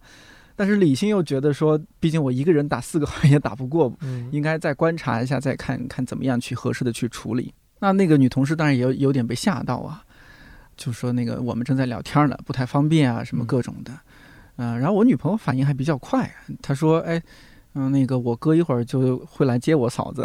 [0.55, 3.91] 但是理性又觉得说，毕竟我一个人打四个也打不过，
[4.31, 7.55] 应该再观察一下，再看看怎么样去合适的去处理。
[7.81, 10.05] 那那个女同事当然也有有点被吓到啊，
[10.77, 13.93] 就说那个我们正在聊天呢，不太方便啊，什么各种的。
[14.57, 17.23] 嗯，然后我女朋友反应还比较快，她说：“哎。”
[17.81, 20.25] 嗯，那个我哥一会儿就会来接我嫂子，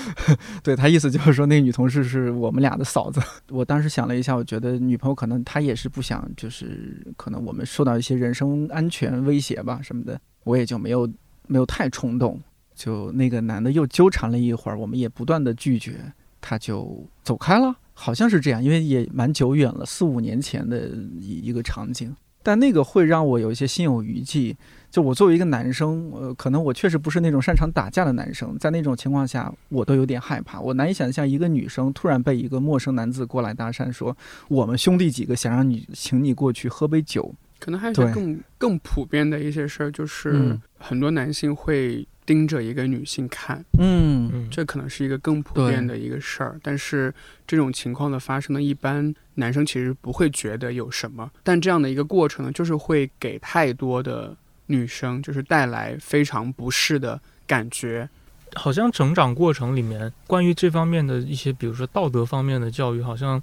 [0.64, 3.20] 对他意思就是说，那女同事是我们俩的嫂子。
[3.50, 11.06] 我当时想了一下，我觉得女朋友可能她也是不想，就是可能我们受到一些人身安全威胁吧什么的，我也就没有
[11.46, 12.40] 没有太冲动。
[12.74, 16.00] 就那个男的又纠缠了一会儿，我们也不断的拒绝，
[16.40, 20.88] 他就走开了，好像是这样，因为也蛮久远了，四五年前的
[21.18, 22.16] 一一个场景。
[22.42, 24.56] 但那个会让我有一些心有余悸。
[24.96, 30.58] 就我作为一个男生，呃，可能我确实不是那种擅长打架的男生，在那种情况下，我都有点害怕。
[30.58, 34.16] 我难以想象一个女生突然被一个陌生男子过来搭讪，说
[34.48, 37.30] 我们兄弟几个想让你请你过去喝杯酒。
[37.60, 46.58] 可能还是更更普遍的一些事儿，就是很多男性会盯着一个女性看，嗯，这可能是一个更普遍的一个事儿。
[46.62, 47.12] 但是
[47.46, 54.34] 这种情况的发生呢，一般男生其实不会觉得有什么，但这样的一个过程呢，就是会给太多的。
[54.66, 58.08] 女生就是带来非常不适的感觉，
[58.54, 63.42] 好像成长过程里面关于这方面的一些，比如说道德方面的教育，好像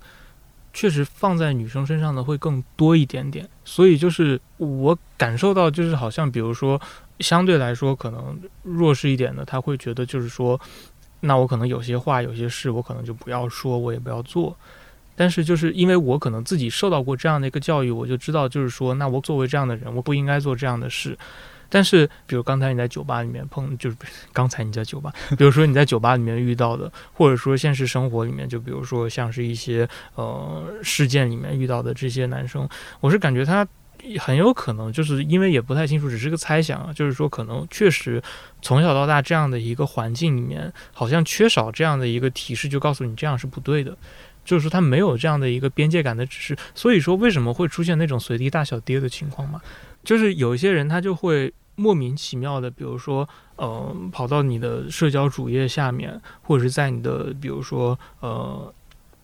[0.73, 3.47] 确实放在女生身上的会更多一点点。
[3.63, 6.81] 所以就是我感受到，就是好像比如说
[7.19, 10.59] 相对来说可能弱势一点的，他会觉得就是说，
[11.21, 14.57] 那我可能有些话、有些事，我可能就不要说，我也不要做。
[15.15, 21.17] 但是就是因为我可能自己受到过这样的一个教育，我就知道，就是说，那我作为这样的人，我不应该做这样的事。
[21.69, 23.97] 但是，比如刚才你在酒吧里面碰，就是
[24.31, 33.67] 刚才你在酒吧， 比如说你在酒吧里面遇到的，或者说现实生活里面，就比如说像是一些呃事件里面遇到的这些男生，我是感觉他
[34.19, 38.21] 很有可能就是因为也不太清楚，只是个猜想啊，就是说可能确实
[38.61, 43.97] 从小到大这样的一个环境里面，好像缺少这样的一个提示，就告诉你这样是不对的。
[44.43, 49.61] 就是说他没有这样的一个边界感的指示，所以说为什么会出现那种随地大小跌的情况嘛？
[50.03, 51.53] 就是有一些人他就会。
[51.75, 58.71] 莫名其妙的，比如说，呃，跑到你的社交主页下面，或者是在你的，比如说，呃，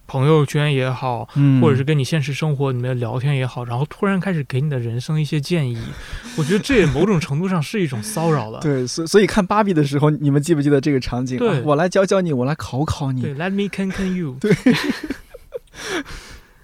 [0.10, 1.24] 朋友圈也好，
[1.62, 5.78] 或者是跟你现实生活里面聊天也好，然后突然开始给你的人生一些建议，
[6.36, 8.60] 我觉得这也某种程度上是一种骚扰了。
[8.60, 11.38] 对，所所以看芭比的时候，你们记不记得这个场景？
[11.38, 13.22] 对，我来教教你，我来考考你。
[13.22, 14.36] 对，Let me can can you。
[14.42, 14.52] 对，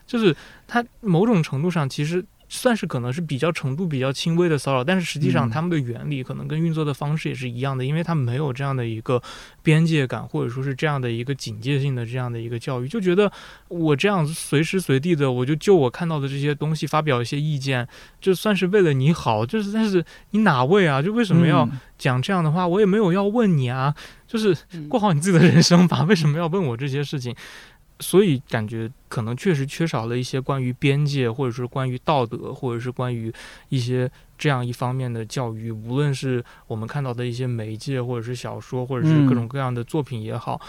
[0.08, 0.36] 就是
[0.68, 2.26] 他某种程度上其实。
[2.56, 9.22] 算是可能是比较程度比较轻微的骚扰，但是实际上他们的原理可能跟运作的方式也是一样的，因为他们没有这样的一个
[9.62, 13.32] 边界感，或者说是这样的一个警戒性的这样的一个教育，就觉得
[13.68, 17.88] 我这样随时随地的我就就我看到的这些东西发表一些意见，
[18.20, 21.02] 就算是为了你好，就是但是你哪位啊？
[21.02, 22.68] 就为什么要讲这样的话？
[22.68, 23.94] 我也没有要问你啊，
[24.28, 24.56] 就是
[24.90, 27.36] 过好你自己的人生吧，为什么要问我这些事情？
[28.00, 33.34] 所以感觉可能确实缺少了一些关于边界，或者是关于道德，或者是关于
[33.70, 35.72] 一些这样一方面的教育。
[35.72, 40.60] 无论是我们看到的一些媒介，或者是小说，或者是各种各样的作品也好，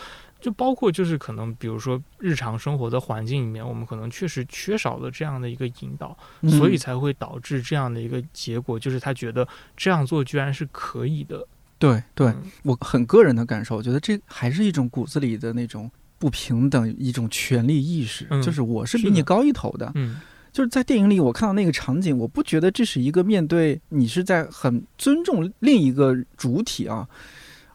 [0.40, 6.16] 就包括就是可能比如说日常生活的环境里面，我们可能确实缺少了这样的一个引导，
[6.48, 9.46] 所以才会导致这样的一个结果，就是他觉得
[9.76, 11.44] 这样做居然是可以的。
[11.76, 15.90] 对，对我很个人的感受，我觉得这还是一种骨子里的那种。
[16.18, 19.92] 不平等一种权利意识，就是我是比你高一头的。
[19.94, 20.16] 嗯，
[20.52, 27.06] 就是在电影里我看到那个场景，我不觉得这是一个面对你是在很尊重另一个主体啊，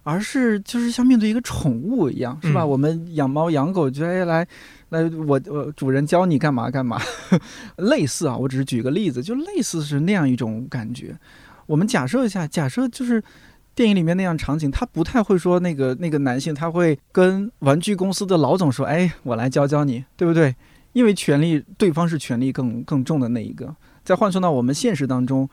[0.04, 2.66] 而是就是像面对一个宠物一样，是吧？
[2.66, 4.48] 我们养猫养狗，觉得来
[4.90, 7.00] 来，我我主人教你干嘛干嘛，
[7.78, 8.36] 类似啊。
[8.36, 11.16] 我只是举个例子，就类似是那样一种感觉。
[11.68, 13.24] 我们假设一下，假设就是。
[13.74, 20.56] 电影里面那样场景，他不太会说那个那个男性，他会跟玩具公司的老总说：“哎，我来教教你，对不对？”
[20.94, 23.74] 因为权力，对方是权力更更重的那一个。
[24.04, 25.50] 再换算到我们现实当中，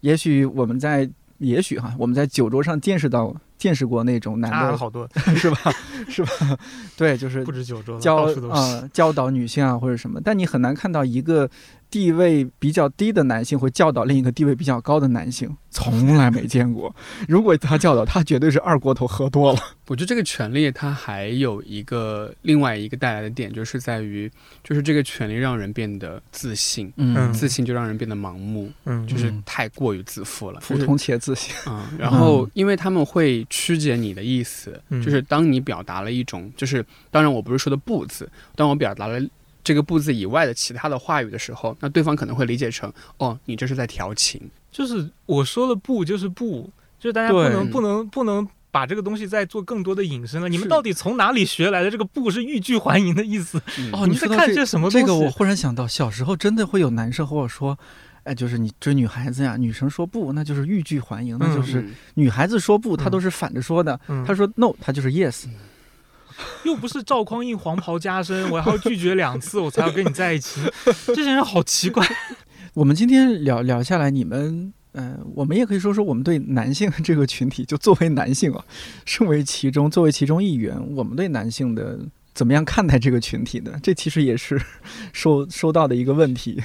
[0.00, 1.08] 也许我们在，
[1.38, 3.34] 也许哈，我们在酒桌上见识到。
[3.58, 5.56] 见识过那种男的好多 是吧？
[6.10, 6.58] 是吧？
[6.96, 11.48] 对，就是不止酒桌教啊教导女性啊或者什么，但你很难看到一个
[11.92, 16.92] 地位比较低的男性会教导另一个地位比较高的男性，从来没见过。
[17.28, 19.60] 如果他教导，他绝对是二锅头喝多了。
[19.88, 24.30] 我觉得这个权利它还有一个另外一个带来的点，就是在于，
[24.64, 31.90] 就是这个权利让人变得自信，嗯，自信就让人变得盲目，嗯，就是太过于自负了，普通且自信啊。
[31.98, 33.46] 然后，因为他们会。
[33.50, 38.26] 曲解你的意思，就是当你表达了一种，就是当然我不是说的“不”字，
[38.56, 39.20] 当我表达了
[39.64, 44.40] 这个“不”字以外的其他的话语的时候，那对方可能会理解成哦，你这是在调情。
[44.70, 50.48] 就是我说的“不”就是不，就是大家不能不能不能把这个东西再做更多的引申了。
[50.48, 53.60] 你们到底从哪里学来的这个“不”是欲拒还迎的意思？
[53.92, 55.06] 哦，你在看这什么东西？
[55.06, 57.78] 这个我忽然想到，小时候真的会有男生和我说。
[58.24, 61.84] 哎，就是你追女孩子呀，女生说不，那就是欲拒还迎，那就是
[62.14, 63.98] 女孩子说不，她都是反着说的。
[64.24, 65.46] 她说 no，她就是 yes。
[66.64, 70.60] 又不是赵匡胤黄袍加身，我要拒绝两次，我才要跟你在一起。
[71.08, 72.06] 这些人好奇怪。
[72.74, 78.64] 我们今天聊聊下来，你们，嗯，我们也可以说说我们对男性这个群体，就作为男性啊，
[79.04, 81.98] 身为其中，作为其中一员，我们对男性的
[82.32, 83.78] 怎么样看待这个群体呢？
[83.82, 84.60] 这其实也是
[85.12, 86.62] 收收到的一个问题。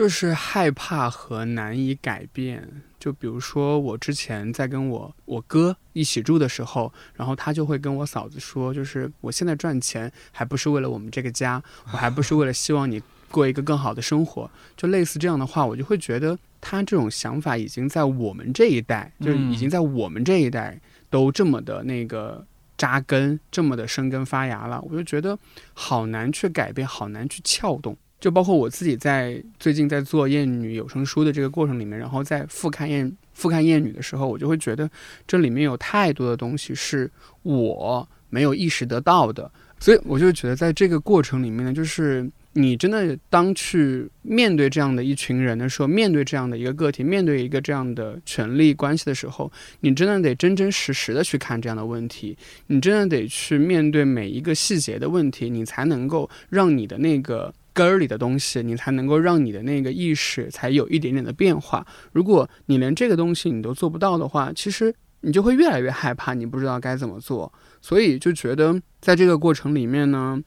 [0.00, 2.66] 就是害怕和难以改变。
[2.98, 14.50] 就比如说，我之前在跟我我哥一起住的时候，然后他就会跟我嫂子说，就是我现在赚钱还不是为了我们这个家，我还不是为了希望你过一个更好的生活。
[14.74, 20.80] 就类似这样的话，我就会觉得他这种想法已经在我们这一代，就是已经在我们这一代
[21.10, 22.46] 都这么的那个
[22.78, 24.80] 扎根，这么的生根发芽了。
[24.80, 25.38] 我就觉得
[25.74, 27.94] 好难去改变，好难去撬动。
[28.20, 34.88] 就包括我自己在最近在做厌女有声书的这个过程里面，然后在复看厌复看厌女的时候，我就会觉得
[35.26, 37.10] 这里面有太多的东西是
[37.42, 49.50] 我没有意识得到的，所以我就觉得在这个过程里面呢，就是你真的当去面对这样的一群人的时候，面对这样的一个个体，面对一个这样的权力关系的时候，
[49.80, 57.50] 你真的得真真实实的去看这样的问题，你真的得去面对每一个细节的问题，你才能够让你的那个。
[57.80, 61.86] 根儿里的东西，你才能够让你的那个意识才有一点点的变化。
[62.12, 67.50] 如果你连这个东西你都做不到的话，其实你就会越来越害怕，你不知道该怎么做。
[67.80, 70.38] 所以就觉得在这个过程里面呢，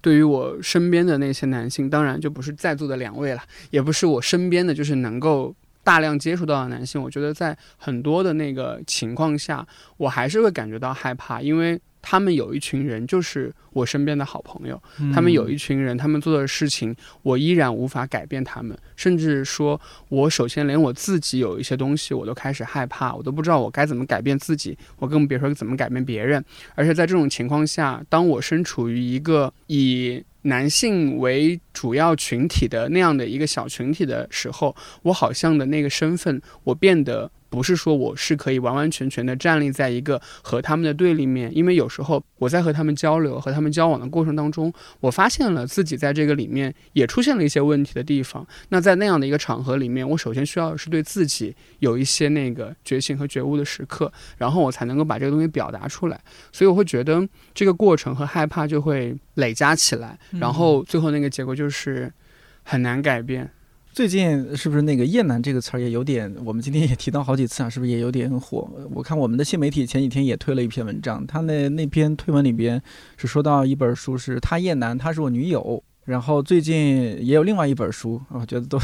[0.00, 7.00] 对于我身边的那些男性，当然就不是在座的两位了，也不是我身边的就是能够大量接触到的男性。
[7.00, 9.64] 我觉得在很多的那个情况下，
[9.96, 11.80] 我还是会感觉到害怕，因为。
[12.02, 14.80] 他们有一群人，就是我身边的好朋友。
[15.12, 18.76] 他们有一群人，他们做的事情，我依然无法改变他们。
[18.96, 26.44] 甚至说，我首先连我自己有一些东西，我都开始害怕，我都不知道我该怎么改变自己，我更别说怎么改变别人。
[26.74, 37.30] 而且在这种情况下，当我身处于一个以男性为主要群体的那样的一个小群体的时候，我好像的那个身份，我变得。
[37.50, 48.46] 不是说我是可以完完全全的站立在一个和他们的对立面，因为有时候我在和他们交流、和他们交往的过程当中，我发现了自己在这个里面也出现了一些问题的地方。
[48.70, 56.20] 那在那样的一个场合里面，我首先需要是对自己有一些那个觉醒和觉悟的时刻，然后我才能够把这个东西表达出来。
[56.52, 62.12] 所以我会觉得这个过程和害怕就会累加起来，然后最后那个结果就是
[62.62, 63.50] 很难改变。
[63.92, 66.32] 最近是不是那个“厌男”这个词儿也有点？
[66.44, 68.70] 我们今天也提到好几次啊，是不是也有点火？
[68.94, 72.80] 我看我们的新媒体前几天也推了一篇文章，他那那篇推文里边
[73.16, 75.82] 是说到一本书，是他厌男，他是我女友。
[76.10, 78.76] 然后最近也有另外一本书，我觉得都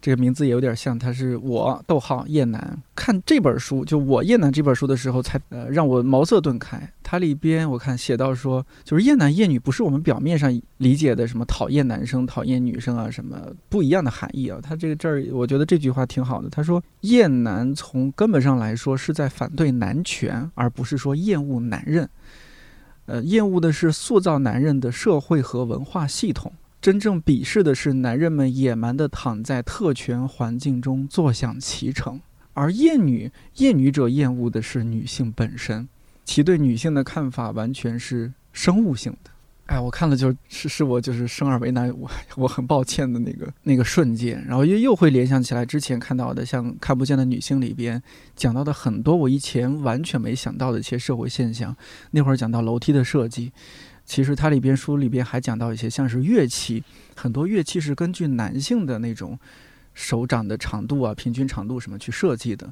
[0.00, 0.96] 这个名字也有点像。
[0.96, 6.88] 他是我逗号叶楠看这本书，就我叶楠这本书的时候，才呃让我茅塞顿开。
[7.02, 13.36] 它里边我看写到说，就是厌男厌女不是我们表面上理解的什么讨厌男生、讨厌女生啊什么
[13.68, 14.60] 不一样的含义啊。
[14.62, 16.48] 他这个这儿我觉得这句话挺好的。
[16.48, 22.08] 他说厌男从根本上来说是在反对男权，而不是说厌恶男人。
[23.06, 32.20] 呃，厌恶的是塑造男人的社会和文化系统，真正鄙视的是男人们野蛮地躺在特权环境中坐享其成。
[32.54, 35.88] 而厌女，厌女者厌恶的是女性本身，
[36.24, 39.31] 其对女性的看法完全是生物性的。
[39.66, 48.02] 哎，我看了就是是我就是生而为男，我我很抱歉的那个那个瞬间，然后又又会联想起来之前看到的，像看不见的女性里边
[48.36, 51.74] 讲到的很多我以前完全没想到的一些社会现象。
[52.10, 53.52] 那会儿讲到楼梯的设计，
[54.04, 56.82] 其实它里边书里边还讲到一些像是乐器，
[57.14, 59.38] 很多乐器是根据男性的那种
[59.94, 62.70] 手掌的长度啊、平均长度什么去设计的。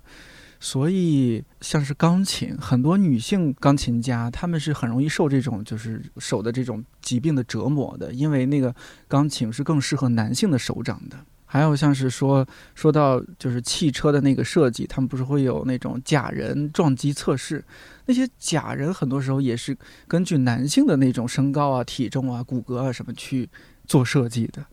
[0.62, 8.74] 所以，像是钢琴，很多女性钢琴家，她们是很容易受这种就是手的这种疾病的折磨的，因为那个
[9.08, 11.16] 钢琴是更适合男性的手掌的。
[11.46, 17.64] 还有像是说说到就是汽车的那个设计，他们不是会有那种假人撞击测试，
[18.04, 19.74] 那些假人很多时候也是
[20.06, 23.48] 根据男性的那种身高啊、体重啊、骨骼啊什么去
[23.86, 24.64] 做设计的，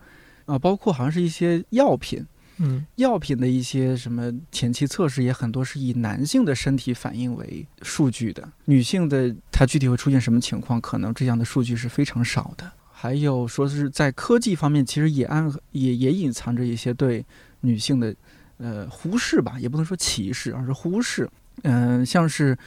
[0.45, 2.25] 啊，包括好像是一些药品。
[2.59, 12.71] 嗯，药品的一些什么前期测试也很多是以男性的身体反应为数据的，女性的它具体会出现什么情况，可能这样的数据是非常少的。
[12.91, 17.23] 还有说是在科技方面，其实也暗也也隐藏着一些对
[17.61, 18.15] 女性的
[18.57, 21.29] 呃忽视吧，也不能说歧视，而是忽视。
[21.61, 22.57] 嗯，像是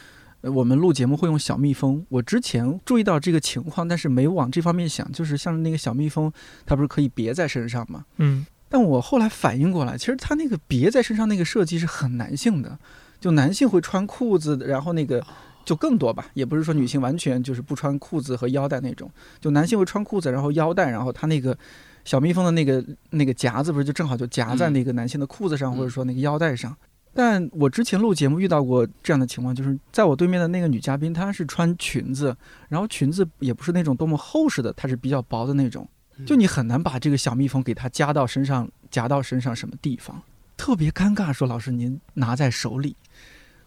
[0.43, 6.33] 我们录节目会用小蜜蜂，我之前注意到这个情况，但是没往这方面想，就是像那个小蜜蜂，
[6.65, 8.05] 它不是可以别在身上吗？
[8.19, 8.47] 嗯。
[8.71, 12.79] 但我后来反应过来，其实他那个别在身上那个设计是很男性的，
[13.21, 15.21] 就男性会穿裤子，然后那个
[15.65, 19.11] 就更多吧，也不是说女性完全就是不穿裤子和腰带那种，
[19.41, 21.57] 就男性会穿裤子，然后腰带，然后他那个
[22.05, 26.77] 小蜜蜂的那个那个夹子不是就正好就夹在那个男性的裤子上，或者说那个腰带上。
[27.13, 32.37] 但我之前录节目遇到过这样的情况，就是在我对面的那个女嘉宾，她是穿裙子，
[32.69, 35.89] 然后裙子也不是那种多么厚实的，它是比较薄的那种。
[36.27, 40.23] 就你很难把这个小蜜蜂给它夹到身上，夹到身上什么地方，
[40.57, 41.33] 特别尴尬。
[41.33, 42.97] 说老师，您拿在手里，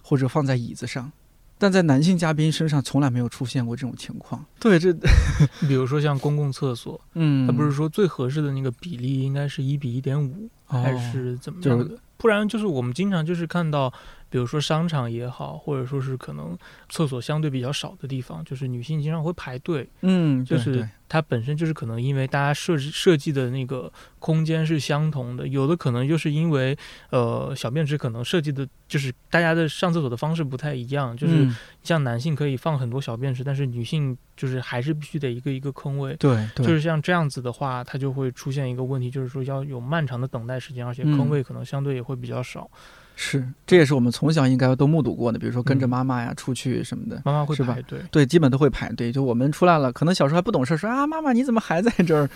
[0.01, 1.12] 或者放在椅子上，
[1.58, 4.43] 但在男性嘉宾身上从来没有出现过这种情况。
[4.60, 4.93] 对，这
[5.68, 11.97] 比如说像公共厕所，嗯，他不是说最合适的那个比例应该是一比一点五，还是怎么就样的？
[12.18, 13.91] 不然就是我们经常就是看到，
[14.34, 16.58] 比如说商场也好，或者说是可能
[16.90, 26.76] 厕所相对比较少的地方，就是女性经常会排队，嗯，就是它本身就是可能因为大家设置设计的那个空间是相同的，有的可能就是因为
[27.12, 36.16] 呃小便池可能设计的就是大家的上厕所的方式不太一样，就是嗯像男性可以放很多小便池，但是女性就是还是必须得一个一个空位。
[36.16, 42.68] 对对，就是像这样子的话，它就会出现一个问题，就是说要有漫长的等待时间，而且嗯坑位可能相对也会比较少。
[43.16, 47.22] 是，这也是我们从小应该都目睹过的，比如说跟着嗯妈妈呀出去什么的。
[47.26, 49.11] 妈妈会是吧排队，对，基本都会排队。
[49.11, 52.30] 就我们出来了，可能小时候还不懂事，说啊，妈妈你怎么还在这儿？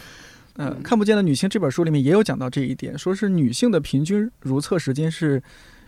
[0.59, 5.41] 嗯、嗯看不见的女性这本书里面也有讲到这一点，说是女性的平均如厕时间是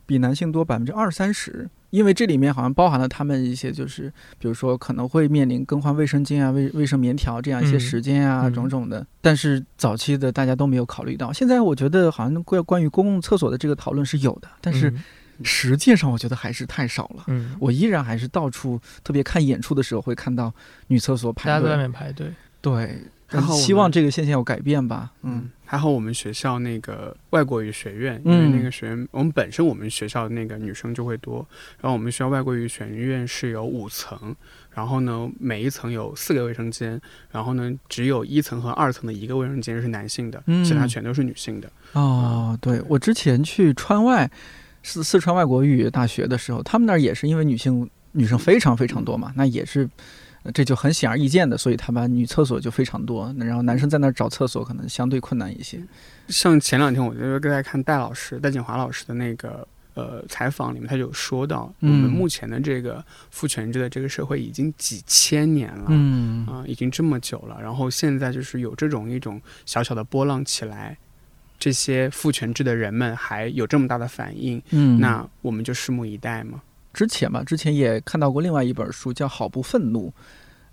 [0.10, 9.06] 比男性多百分之二三十，因为这里面好像包含了他们一些就是，比如说可能会面临更换卫生巾啊、卫卫生棉条这样一些嗯时间啊、嗯种种的。
[9.22, 15.04] 但是早期的大家都没有考虑到，现在我觉得好像关关于公共厕所的这个讨论是有的，但是嗯
[15.44, 17.26] 实际上我觉得还是太少了。
[17.28, 20.52] 嗯，我依然还是到处，特别看演出的时候会看到
[20.88, 21.78] 女厕所排队大家都在外。
[21.78, 25.12] 面排队，对，然后希望这个现象有改变吧。
[25.22, 31.46] 嗯嗯，还好我们学校那个外国语学院，因为嗯那个学院，我们本身我们学校那个女生就会多，
[31.80, 34.36] 然后我们学校外国语学院是有五层，
[34.72, 37.00] 然后呢每一层有四个卫生间，
[37.32, 41.72] 然后呢只有一层和二层的一个卫生间是男性的，嗯其他全都是女性的。
[41.94, 44.30] 哦，对我之前去川外，
[44.82, 49.88] 四四川外国语大学的时候，他们那儿也是因为女性女生非常非常多嘛，那也是。
[50.50, 55.80] 呃这就很显而易见的，所以他们女厕所就非常多，然后男生在那儿找厕所可能相对困难一些。
[56.28, 65.86] 像前两天我就在看戴老师戴锦华老师的那个呃采访里面，他就有说到，我嗯们目前的这个父权制的这个社会已经几千年了。
[65.90, 70.98] 嗯啊、已经这么久了，然后现在就是有这种一种小小的波浪起来，
[71.60, 76.62] 这些父权制的人们还有这么大的反应，嗯，那我们就拭目以待嘛。
[76.92, 80.08] 之前吧，之前也看到过另外一本书叫《好不愤怒》。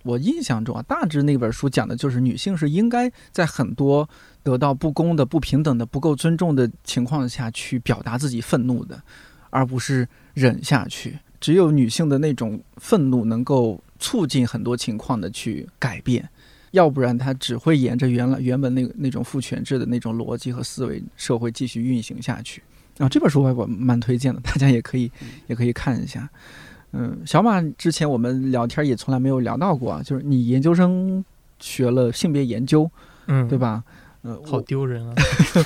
[0.06, 4.08] 我印象中啊，大致那本书讲的就是女性是应该在很多
[4.42, 9.02] 得到不公的、不平等的、不够尊重的情况下去表达自己愤怒的，
[9.50, 11.18] 而不是忍下去。
[11.40, 16.26] 只有女性的那种愤怒能够促进很多情况的去改变，
[16.70, 22.62] 要不然她只会沿着原来原本那个那种父权制的那种逻辑和思维社会继续运行下去。
[22.98, 25.10] 啊，这本书我我蛮推荐的，大家也可以
[25.46, 26.28] 也可以看一下。
[27.24, 31.24] 小马之前我们聊天也从来没有聊到过啊，就是你研究生
[31.58, 32.90] 学了性别研究，
[33.26, 33.58] 嗯，对？
[33.58, 33.82] 吧？
[34.22, 35.14] 嗯，好丢人啊！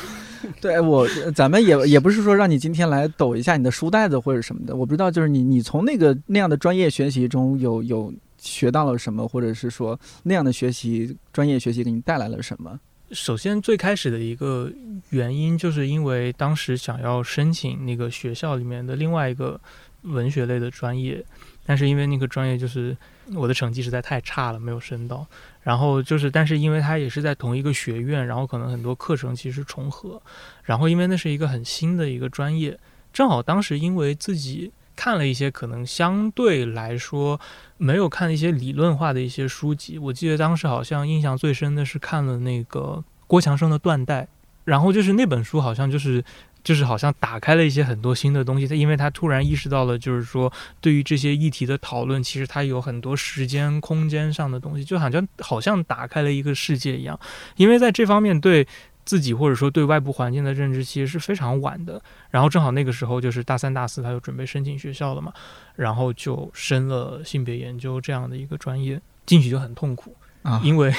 [0.61, 12.79] 对我，咱们也也不是说让你今天来抖一下你的书袋子或者什么的，我不知道，就是你你从那个那样的专业学习中有有学到了什么，或者是说那样的学习专业学习给你带来了什么？
[13.12, 14.71] 首先，最开始的一个
[15.09, 19.61] 原因，就是因为当时想要申请那个学校里面的另外一个
[20.03, 21.24] 文学类的专业，
[21.64, 22.96] 但是因为那个专业就是
[23.34, 25.26] 我的成绩实在太差了，没有升到。
[25.62, 30.20] 然后就是，但是因为它也是在同一个学院，然后可能很多课程其实重合。
[30.64, 32.78] 然后因为那是一个很新的一个专业，
[33.12, 37.38] 正好当时因为自己看了一些可能相对来说
[37.76, 44.22] 没有看一些理论化的一些书籍，我记得当时好像印象最深的是看了那个郭强生的《断代》，
[44.64, 46.24] 然后就是那本书好像就是。
[46.63, 57.19] 就是好像打开了一些很多新的东西，他因为他突然意识到了，就是说对于这些议题的讨论，其实它有很多时间、空间上的东西，就好像好像打开了一个世界一样。
[57.57, 58.67] 因为在这方面对
[59.05, 62.01] 自己或者说对外部环境的认知其实是非常晚的。
[62.31, 65.33] 然后正好那个时候就是大三、大四，他就准备申请学校了嘛，
[65.77, 70.15] 然后就申了性别研究这样的一个专业，进去就很痛苦。
[70.43, 70.91] 啊，因为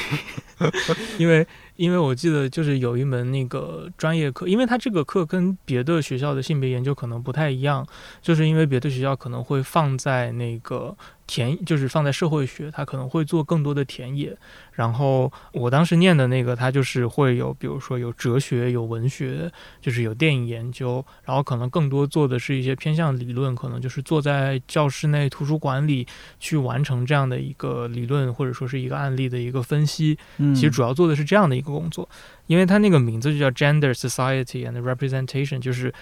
[1.17, 1.45] 因 为
[1.75, 7.85] 因为我记得就是有一门那个专业课，因为它这个课跟别的学校的性别研究可能不太一样，
[8.21, 10.95] 就是因为别的学校可能会放在那个
[11.27, 14.37] 田，就是放在社会学，它可能会做更多的田野。
[14.73, 19.51] 然后我当时念的那个，它就是会有，比如说有哲学、有文学，
[19.81, 26.07] 就是有电影研究，然后可能更多做的是一些偏向理论，可能就是坐在教室内、图书馆里
[26.39, 30.17] 去完成这样的一个理论或者说是一个案例的一个分析。
[30.37, 32.09] 嗯其实主要做的是这样的一个工作，
[32.47, 35.93] 因为它那个名字就叫 Gender Society and Representation，就是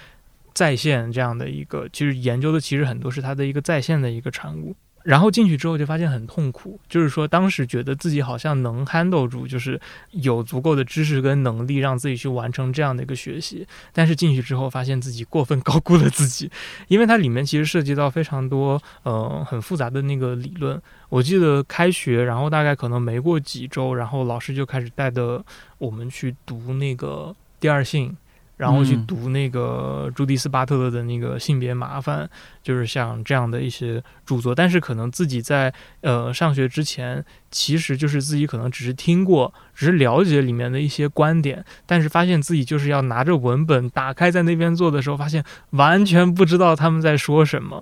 [0.53, 4.73] 在线这样的一个，其实研究的其实很多是它的一个在线的一个产物。
[5.03, 9.79] 然后进去之后就发现很痛苦，就是说当时觉得自己好像能 handle 住，就是
[10.11, 16.51] 有足够的知识跟能力让自己去完成这样的一个学习，但是进去之后发现自己过分高估了自己，
[16.89, 20.81] 因为它里面其实涉及到非常多呃很复杂的那个理论。
[21.09, 25.43] 我记得开学，然后大概可能没过几周，然后老师就开始带着
[25.77, 28.15] 我们去读那个第二性。
[28.59, 32.29] 然后去嗯读那个朱迪斯巴特勒的那个性别麻烦，
[32.61, 34.53] 就是像这样的一些著作。
[34.53, 47.81] 但是可能自己在呃上学之前，其实就是自己可能只是听过，只是了解里面的一些观点，但是发现自己就是要拿着文本打开在那边做的时候，发现完全不知道他们在说什么，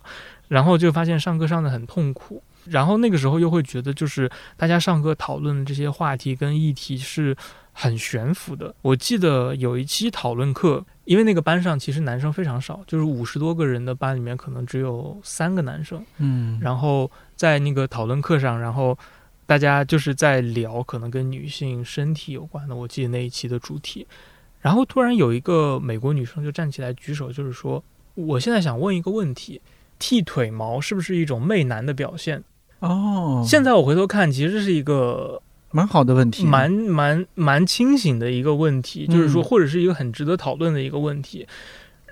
[0.49, 2.43] 然后就发现上课上的很痛苦。
[2.65, 7.33] 然后那个时候又会觉得，就是大家上课讨论的这些话题跟议题是
[7.79, 8.73] 很悬浮的。
[8.81, 16.03] 我记得有一期讨论课，因为那个班上其实男生非常少，就是五十多个人的班里面可能只有三个男生。
[16.17, 18.97] 嗯，然后在那个讨论课上，然后
[19.45, 24.07] 大家就是在聊可能跟女性身体有关的，我记得那一期的主题。
[24.59, 27.81] 然后突然有一个美国女生就站起来举手，就是说
[28.15, 29.61] ：“我现在想问一个问题，
[29.99, 32.43] 剃腿毛是不是一种媚男的表现？”
[32.81, 41.47] 哦，现在我回头看，其实是一个蛮好的问题，蛮蛮蛮清醒的一个问题，就是说，嗯或者是一个很值得讨论的一个问题。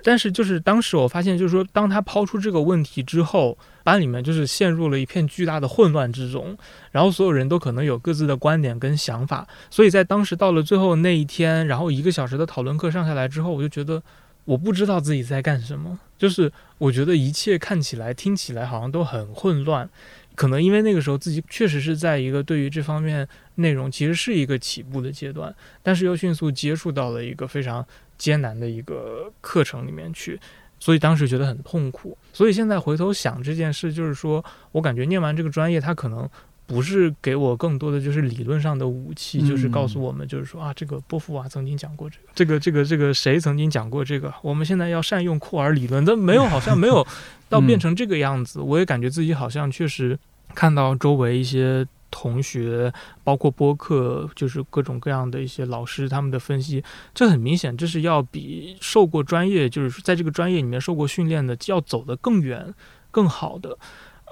[0.04, 6.56] 但是，就是当时我发现，就是说，当他抛出这个问题之后，班里面就是陷入了一片巨大的混乱之中，
[6.92, 14.00] 然后所有人都可能有各自的观点跟想法，所以在当时到了最后那一天，然后一个小时的讨论课上下来之后，我就觉得
[14.44, 19.90] 我不知道自己在干什么，就是我觉得一切看起来、听起来好像都很混乱。
[20.36, 23.26] 可能因为那个时候自己确实是在一个对于这方面
[23.56, 27.84] 内容其实是一个起步的阶段，但是又迅速接触到了一个非常
[28.16, 30.38] 艰难的一个课程里面去，
[30.78, 32.16] 所以当时觉得很痛苦。
[32.32, 36.28] 所以现在回头想这件事，就是说我感觉念完这个专业，它可能
[36.66, 47.06] 不是给我更多的就是理论上的武器，嗯就是告诉我们，就是说啊，这个波伏娃曾经讲过这个，这个这个这个谁曾经讲过这个，我们现在要善用库尔理论，但没有，好像没有
[47.48, 48.60] 到变成这个样子。
[48.60, 50.18] 我也感觉自己好像确实
[50.54, 51.86] 看到周围一些。
[52.08, 52.90] 同学，
[53.24, 62.72] 包括播客，就是各种各样的一些老师他们的分析，这很明显，这是要比受过专业，就是在这个专业里面受过训练的，要走得更远、
[63.10, 63.76] 更好的。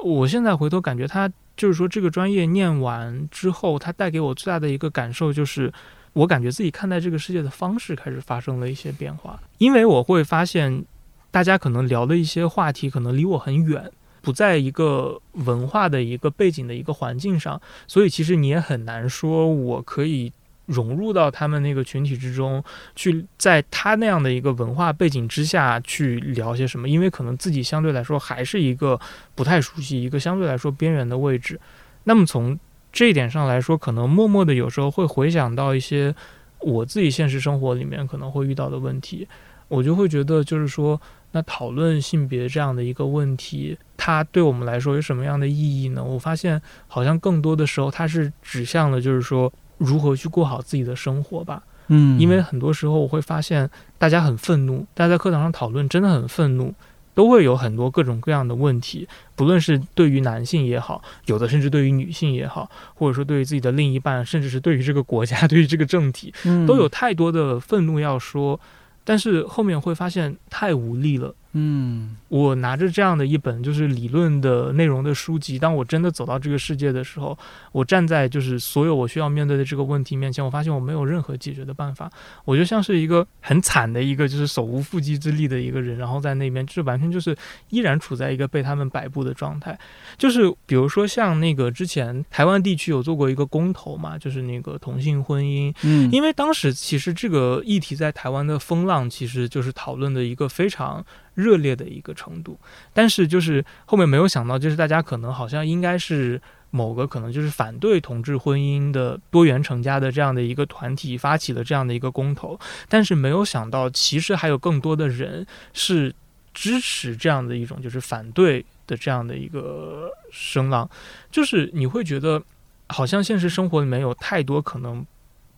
[0.02, 5.72] 我现在回头感觉，他就是说这个专业念完之后，它带给我最大的一个感受就是，
[6.12, 10.84] 我感觉自己看待这个世界的方式开始发生了一些变化，因为我会发现，
[11.30, 13.90] 大家可能聊的一些话题可能离我很远。
[14.20, 20.32] 不在一个文化的一个背景的一个环境上，所以其实你也很难说我可以
[20.66, 22.62] 融入到他们那个群体之中，
[22.94, 28.98] 去在他那样的一个文化背景之下去聊些什么，因为可能自己相对来说还是一个
[29.34, 31.60] 不太熟悉、一个相对来说边缘的位置。
[32.04, 32.58] 那么从
[32.92, 36.14] 这一点上来说，可能默默的有时候会回想到一些
[36.60, 39.28] 我自己现实生活里面可能会遇到的问题，
[39.68, 41.00] 我就会觉得就是说。
[41.36, 46.00] 那讨论性别这样的一个问题，它对我们来说有什么样的意义呢？
[46.00, 51.62] 我发现好像更多的时候，它是指向了就是说如何去过好自己的生活吧。
[51.88, 53.68] 嗯，因为很多时候我会发现
[53.98, 56.72] 大家很愤怒，大家在课堂上讨论真的很愤怒，
[57.12, 68.58] 都会有很多各种各样的问题，不论是对于男性也好，有的甚至对于女性也好，或者说对于自己的另一半，甚至是对于这个国家、 对于这个政体，嗯都有太多的愤怒要说。
[69.04, 71.34] 但是后面会发现太无力了。
[71.54, 77.38] 嗯我拿着这样的一本就是理论的内容的书籍，当我真的走到这个世界的时候，
[77.70, 82.10] 我站在就是所有我需要面对的这个问题面前，我发现我没有任何解决的办法。
[82.44, 87.36] 我就像是一个很惨的一个就是手无缚鸡之力的一个人，然后在那边就是完全就是
[87.70, 89.78] 依然处在一个被他们摆布的状态。
[90.18, 101.04] 就是比如说像那个之前台湾地区有做过一个公投嘛，就是那个同性婚姻，嗯，因为当时其实这个议题在台湾的风浪，其实就是讨论的一个非常
[101.34, 102.58] 热烈的一个程度，
[102.92, 112.58] 但是就是后面没有想到，就是大家可能好像应该是某个可能就是反对同志婚姻的多元成家的这样的一个团体发起了这样的一个公投，
[112.88, 116.14] 但是没有想到，其实还有更多的人是
[116.52, 120.88] 支持这样的一种就是反对的这样的一个声浪，
[121.30, 122.42] 就是你会觉得
[122.88, 125.04] 好像现实生活里面有太多可能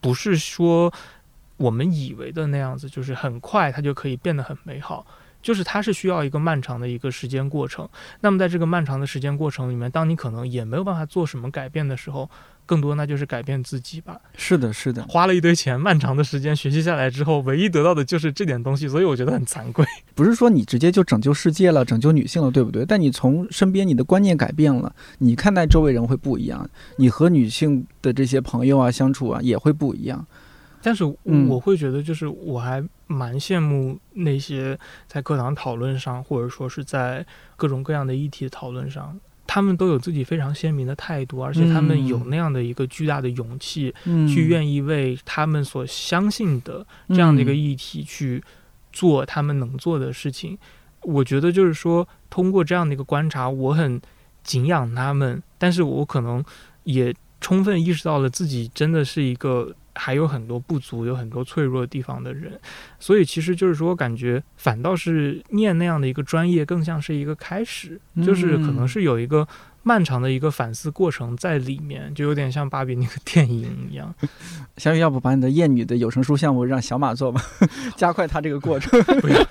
[0.01, 0.93] 不是说
[1.57, 5.07] 我们以为的那样子，就是很快它就可以变得很美好。
[5.47, 7.89] 就是它是需要一个漫长的一个时间过程。
[8.21, 12.29] 那么在这个漫长的时间过程里面，当你可能也没有办法做什么改变的时候，
[12.67, 14.21] 更多那就是改变自己吧。
[14.37, 19.87] 是的，是的，花了一堆钱，漫长的时间学习下来之后，唯一得到的就是这点东西，所以我觉得很惭愧。
[20.17, 22.85] 不是说你直接就拯救世界了，拯救女性了，对不对？
[22.85, 30.27] 但你从身边你的观念改变了，你看待周围人会不一样，你和女性的这些朋友啊相处啊也会不一样。
[30.87, 34.79] 但是嗯我会觉得，就是我还蛮羡慕那些
[35.09, 37.27] 在课堂讨论上，或者说是在
[37.57, 39.19] 各种各样的议题讨论上，
[39.49, 48.41] 他们都有自己非常鲜明的态度，而且他们有那样的一个巨大的勇气，嗯，去愿意为他们所相信的这样的一个议题去
[48.93, 50.57] 做他们能做的事情。
[51.03, 54.01] 我觉得就是说，通过这样的一个观察，我很
[54.45, 56.45] 敬仰他们，但是我可能
[56.85, 59.75] 也充分意识到了自己真的是一个。
[59.99, 62.61] 还有很多不足，有很多脆弱的地方的人，
[63.01, 69.49] 所以其实就是说，感觉反倒是念那样的一个专业，更像是一个开始，就是可能是有一个
[69.83, 74.15] 漫长的一个反思过程在里面，就有点像芭比那个 电影一样。
[74.77, 77.41] 小雨，要不把你的厌女的有声书项目让小马做吧，
[77.97, 79.03] 加快他这个过程。
[79.21, 79.43] 不要，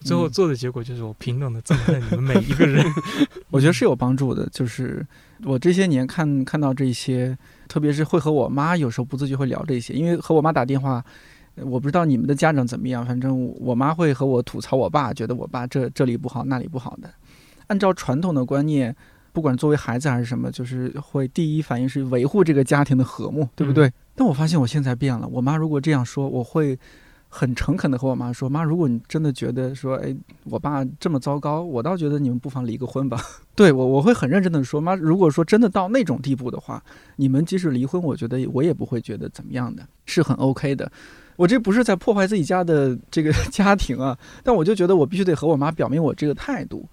[0.00, 2.84] 最后做的结果就是我平等的憎恨你们每一个人。
[3.50, 5.06] 我觉得是有帮助的，就是
[5.44, 7.38] 我这些年看看到这些。
[7.68, 11.04] 特别是会和我妈有时候不自觉会聊这些，因为和我妈打电话，
[11.56, 17.08] 我不知道你们的家长怎么样，反正我妈会和我吐槽我爸，觉得我爸这这里不好那里不好的。
[17.68, 18.96] 按照传统的观念，
[19.32, 23.92] 不管作为孩子还是什么，就是会第一反应是维护这个家庭的和睦，对不对？
[24.16, 26.78] 但我发现我现在变了，我妈如果这样说，我会。
[27.28, 33.20] 很诚恳的和我妈说：“妈，如果你真的觉得说，哎，我爸这么糟糕，我倒觉得你们不妨离个婚吧。”
[33.54, 36.82] 对我，我会很认真的说：“妈，如果说真的到那种地步的话，
[37.16, 40.90] 你们即使离婚，我觉得我也不会觉得怎么样的，是很 OK 的。
[41.36, 46.88] 我这不是在破坏自己家的这个 家庭啊，但我就觉得我必须得和我妈表明我这个态度。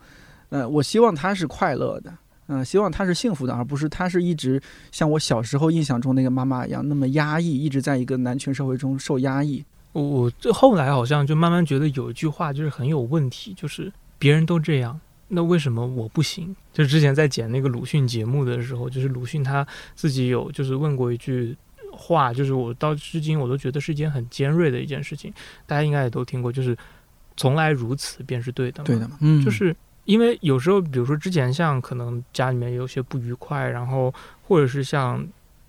[0.50, 2.14] 呃，我希望她是快乐的，
[2.48, 4.62] 嗯，希望她是幸福的，而不是她是一直
[4.92, 9.64] 像我小时候印象中那个妈妈一样那么压抑，一直在一个男权社会中受压抑。”
[10.02, 13.89] 我这后来好像就慢慢觉得有一句话就是很有问题，就是
[14.20, 16.54] 别人都这样，那为什么我不行？
[16.74, 19.66] 就之前在剪那个鲁迅节目的时候，就是鲁迅他
[19.96, 21.56] 自己有就是问过一句
[21.93, 25.34] 话，就是我到至今我都觉得是一件很尖锐的一件事情，
[25.66, 26.78] 大家应该也都听过，就是
[27.38, 29.74] 从来如此便是对的，对的，嗯，就是
[30.04, 35.26] 因为有时候比如说之前像可能家里面有些不愉快，然后或者是像。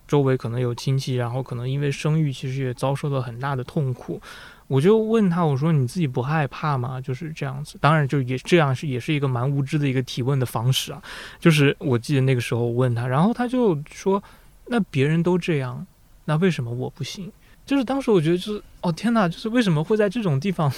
[0.06, 4.20] 周围可能有亲戚，然后可能因为生育，其实也遭受了很大的痛苦。
[4.68, 7.00] 我就问他，我说你自己不害怕吗？
[7.00, 7.78] 就是这样子。
[7.80, 11.00] 当然，就也这样是也是一个蛮无知的一个提问的方式啊。
[11.38, 14.22] 就是我记得那个时候问他，然后他就说
[14.66, 15.86] ：“那别人都这样，
[16.24, 17.30] 那为什么我不行？”
[17.64, 20.72] 就是当时我觉得就是哦天哪，就是为什么会在这种地方？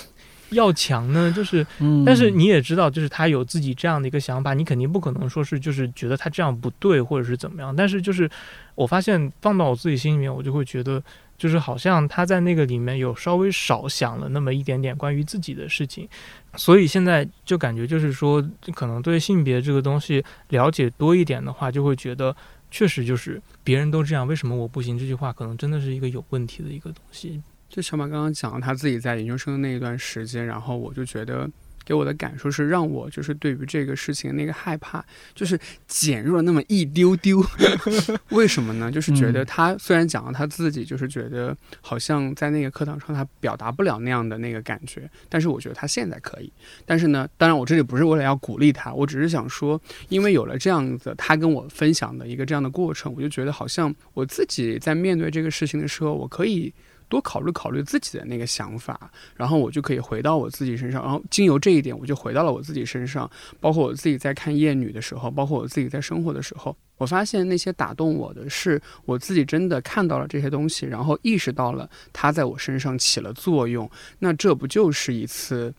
[0.50, 1.66] 要强呢，就是，
[2.04, 7.74] 但是你也知道，就是他有自己这样的一个想法，你肯定不可能说是就是觉得他这样不对，或者是怎么样。
[7.74, 8.28] 但是就是
[8.74, 11.02] 我发现放到我自己心里面，我就会觉得，
[11.36, 16.08] 就是好像他在那个里面有稍微少想了那么一点点关于自己的事情，
[16.56, 18.42] 所以现在就感觉就是说，
[18.74, 22.34] 可能对性别这个东西了解多一点的话，就会觉得
[22.70, 24.98] 确实就是别人都这样，为什么我不行？
[24.98, 27.40] 这句话可能真的是一个有问题的一个东西。
[27.78, 31.48] 就小马刚刚讲了他自己在研究生的那一段时间，然后我就觉得
[31.84, 35.02] 给我的感受是让我就是对于这个事情那个害怕
[35.32, 35.56] 就是
[35.86, 37.40] 减弱了那么一丢丢。
[38.30, 38.90] 为什么呢？
[38.90, 46.52] 就是觉得他虽然讲了他自己就是觉得好像在那个课堂上他表达不了那样的那个感觉，但是我觉得他现在可以。
[46.84, 56.74] 但是呢，当然我这里不是为了要鼓励他，我只是想说，因为有了这样子他跟我分享的一个这样的过程，我就觉得好像我自己在面对这个事情的时候，我可以。
[57.08, 63.30] 多考虑考虑自己的那个想法，然后我就可以回到我自己身上，然后经由这一点，我就回到了我自己身上。
[63.60, 73.90] 包括我自己在看《厌女》的时候，包括我自己在生活的时候，我发现那些打动我的是我自己真的看到了这些东西，然后意识到了它在我身上起了作用。
[74.18, 75.74] 那这不就是一次？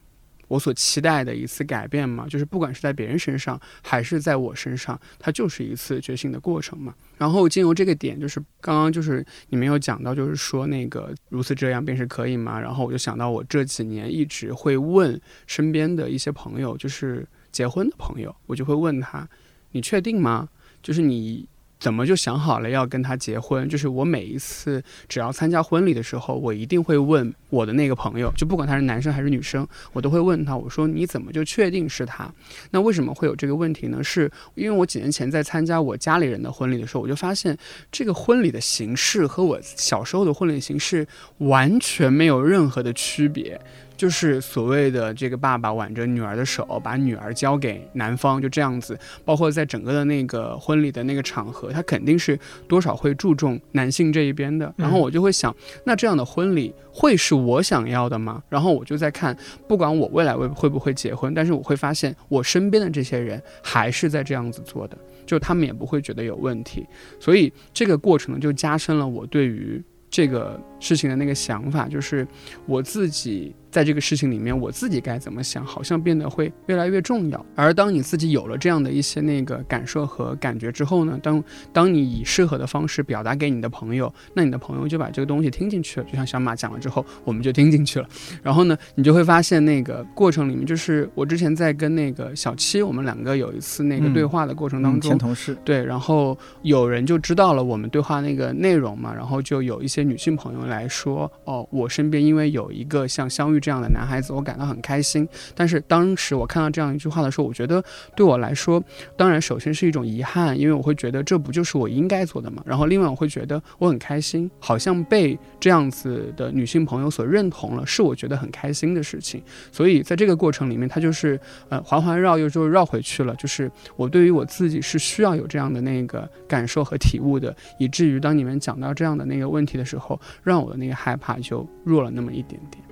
[0.50, 6.94] 我所期待的一次改变嘛，就是不管是在别人身上还是在我身上，它就是一次觉醒的过程嘛。
[7.18, 12.60] 然后经由这个点，就是刚刚就是你们有讲到，就是说那个如此这样便是可以吗？
[12.60, 19.26] 然后我就想到我这几年一直会问身边的一些朋友，就是结婚的朋友，我就会问他，
[19.72, 20.50] 你确定吗？
[20.84, 21.48] 就是你。
[21.80, 23.68] 怎么就想好了要跟他结婚？
[23.70, 32.30] 就是我每一次只要参加婚礼的时候，我一定会问我的那个朋友，就不管他是男生还是女生，我都会问他，我说你怎么就确定是他？
[32.72, 34.04] 那为什么会有这个问题呢？
[34.04, 37.58] 是因为我几年前在参加我家里人的婚礼的时候，我就发现
[37.90, 41.08] 这个婚礼的形式和我小时候的婚礼形式
[41.38, 43.60] 完全没有任何的区别。
[44.00, 48.98] 就是所谓的这个爸爸挽着女儿的手，把女儿交给男方，就这样子。
[49.26, 54.74] 包括在整个的那个婚礼的那个场合，他肯定是多少会注重男性这一边的。
[54.78, 58.42] 然后我就会想，那这样的婚礼会是我想要的吗？
[58.48, 59.38] 然后我就在看，
[59.68, 66.88] 不管我未来会会不会结婚，但是我会发现我身边的这些人还是在这样子做的，就他们也不会觉得有问题。
[67.20, 72.26] 所以这个过程，就加深了我对于这个事情的那个想法，就是
[72.66, 73.54] 我自己。
[73.72, 77.46] 在这个事情里面，我自己该怎么想，好像变得会越来越重要。
[77.56, 86.06] 而当你自己有了这样的一些那个感受和感觉之后呢，当当你以适合的方式表达给你的朋友，那你的朋友就把这个东西听进去了。
[86.06, 88.08] 就像小马讲了之后，我们就听进去了。
[88.42, 105.28] 然后呢，你就会发现那个过程里面，就是我之前在跟那个小七，我们两个有一次那个对话的过程当中，前同事对，然后有人就知道了我们对话那个内容嘛，然后就有一些女性朋友来说，哦，我身边因为有一个像相遇这样的男孩子，我感到很开心。
[105.56, 107.84] 但是当时我看到这样一句话的时候，我觉得
[108.16, 108.84] 对我来说，
[109.18, 112.64] 当然首先是一种遗憾，因为我会觉得这不就是我应该做的嘛。
[112.66, 119.42] 然后另外我会觉得我很开心，好像被这样子的女性朋友所认同了，是我觉得很开心的事情。
[119.72, 121.40] 所以在这个过程里面，它就是
[121.70, 132.89] 呃环环绕又就绕回去了，就是我对于我自己是需要有这样的那个感受和体悟的，以至于当你们讲到这样的那个问题的时候，让我的那个害怕就弱了那么一点点。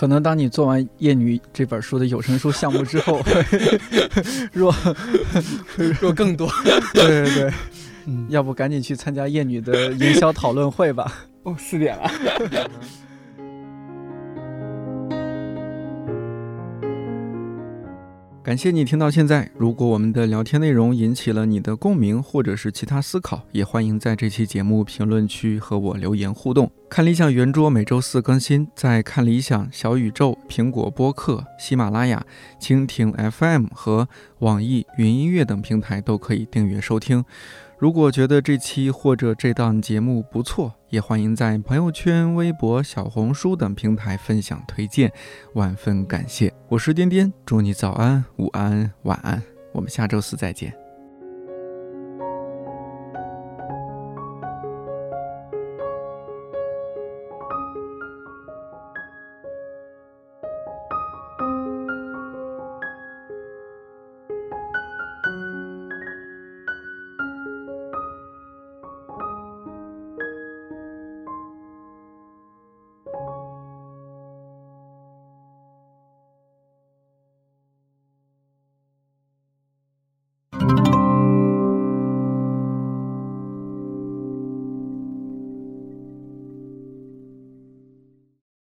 [0.00, 3.20] 可能当你做完《夜女》这本书的有声书项目之后，
[4.50, 4.74] 若
[6.00, 6.50] 若更多。
[6.94, 7.52] 对对对，
[8.06, 11.26] 嗯，要不赶紧去参加《夜女》的营销讨论会吧。
[11.42, 12.10] 哦，四点了。
[18.50, 19.48] 感谢你听到现在。
[19.56, 26.68] 如果我们的聊天内容引起了你的共鸣，或者是其他思考，也欢迎在这期节目评论区和我留言互动。
[26.88, 32.26] 看理想圆桌每周四更新，在看理想、小宇宙、苹果播客、喜马拉雅、
[32.60, 34.08] 蜻蜓 FM 和
[34.40, 37.24] 网易云音乐等平台都可以订阅收听。
[37.78, 45.12] 如果觉得这期或者这档节目不错，也欢迎在朋友圈、微博、小红书等平台分享推荐，
[45.54, 46.52] 万分感谢。
[46.68, 49.40] 我是颠颠，祝你早安、午安、晚安，
[49.72, 50.89] 我们下周四再见。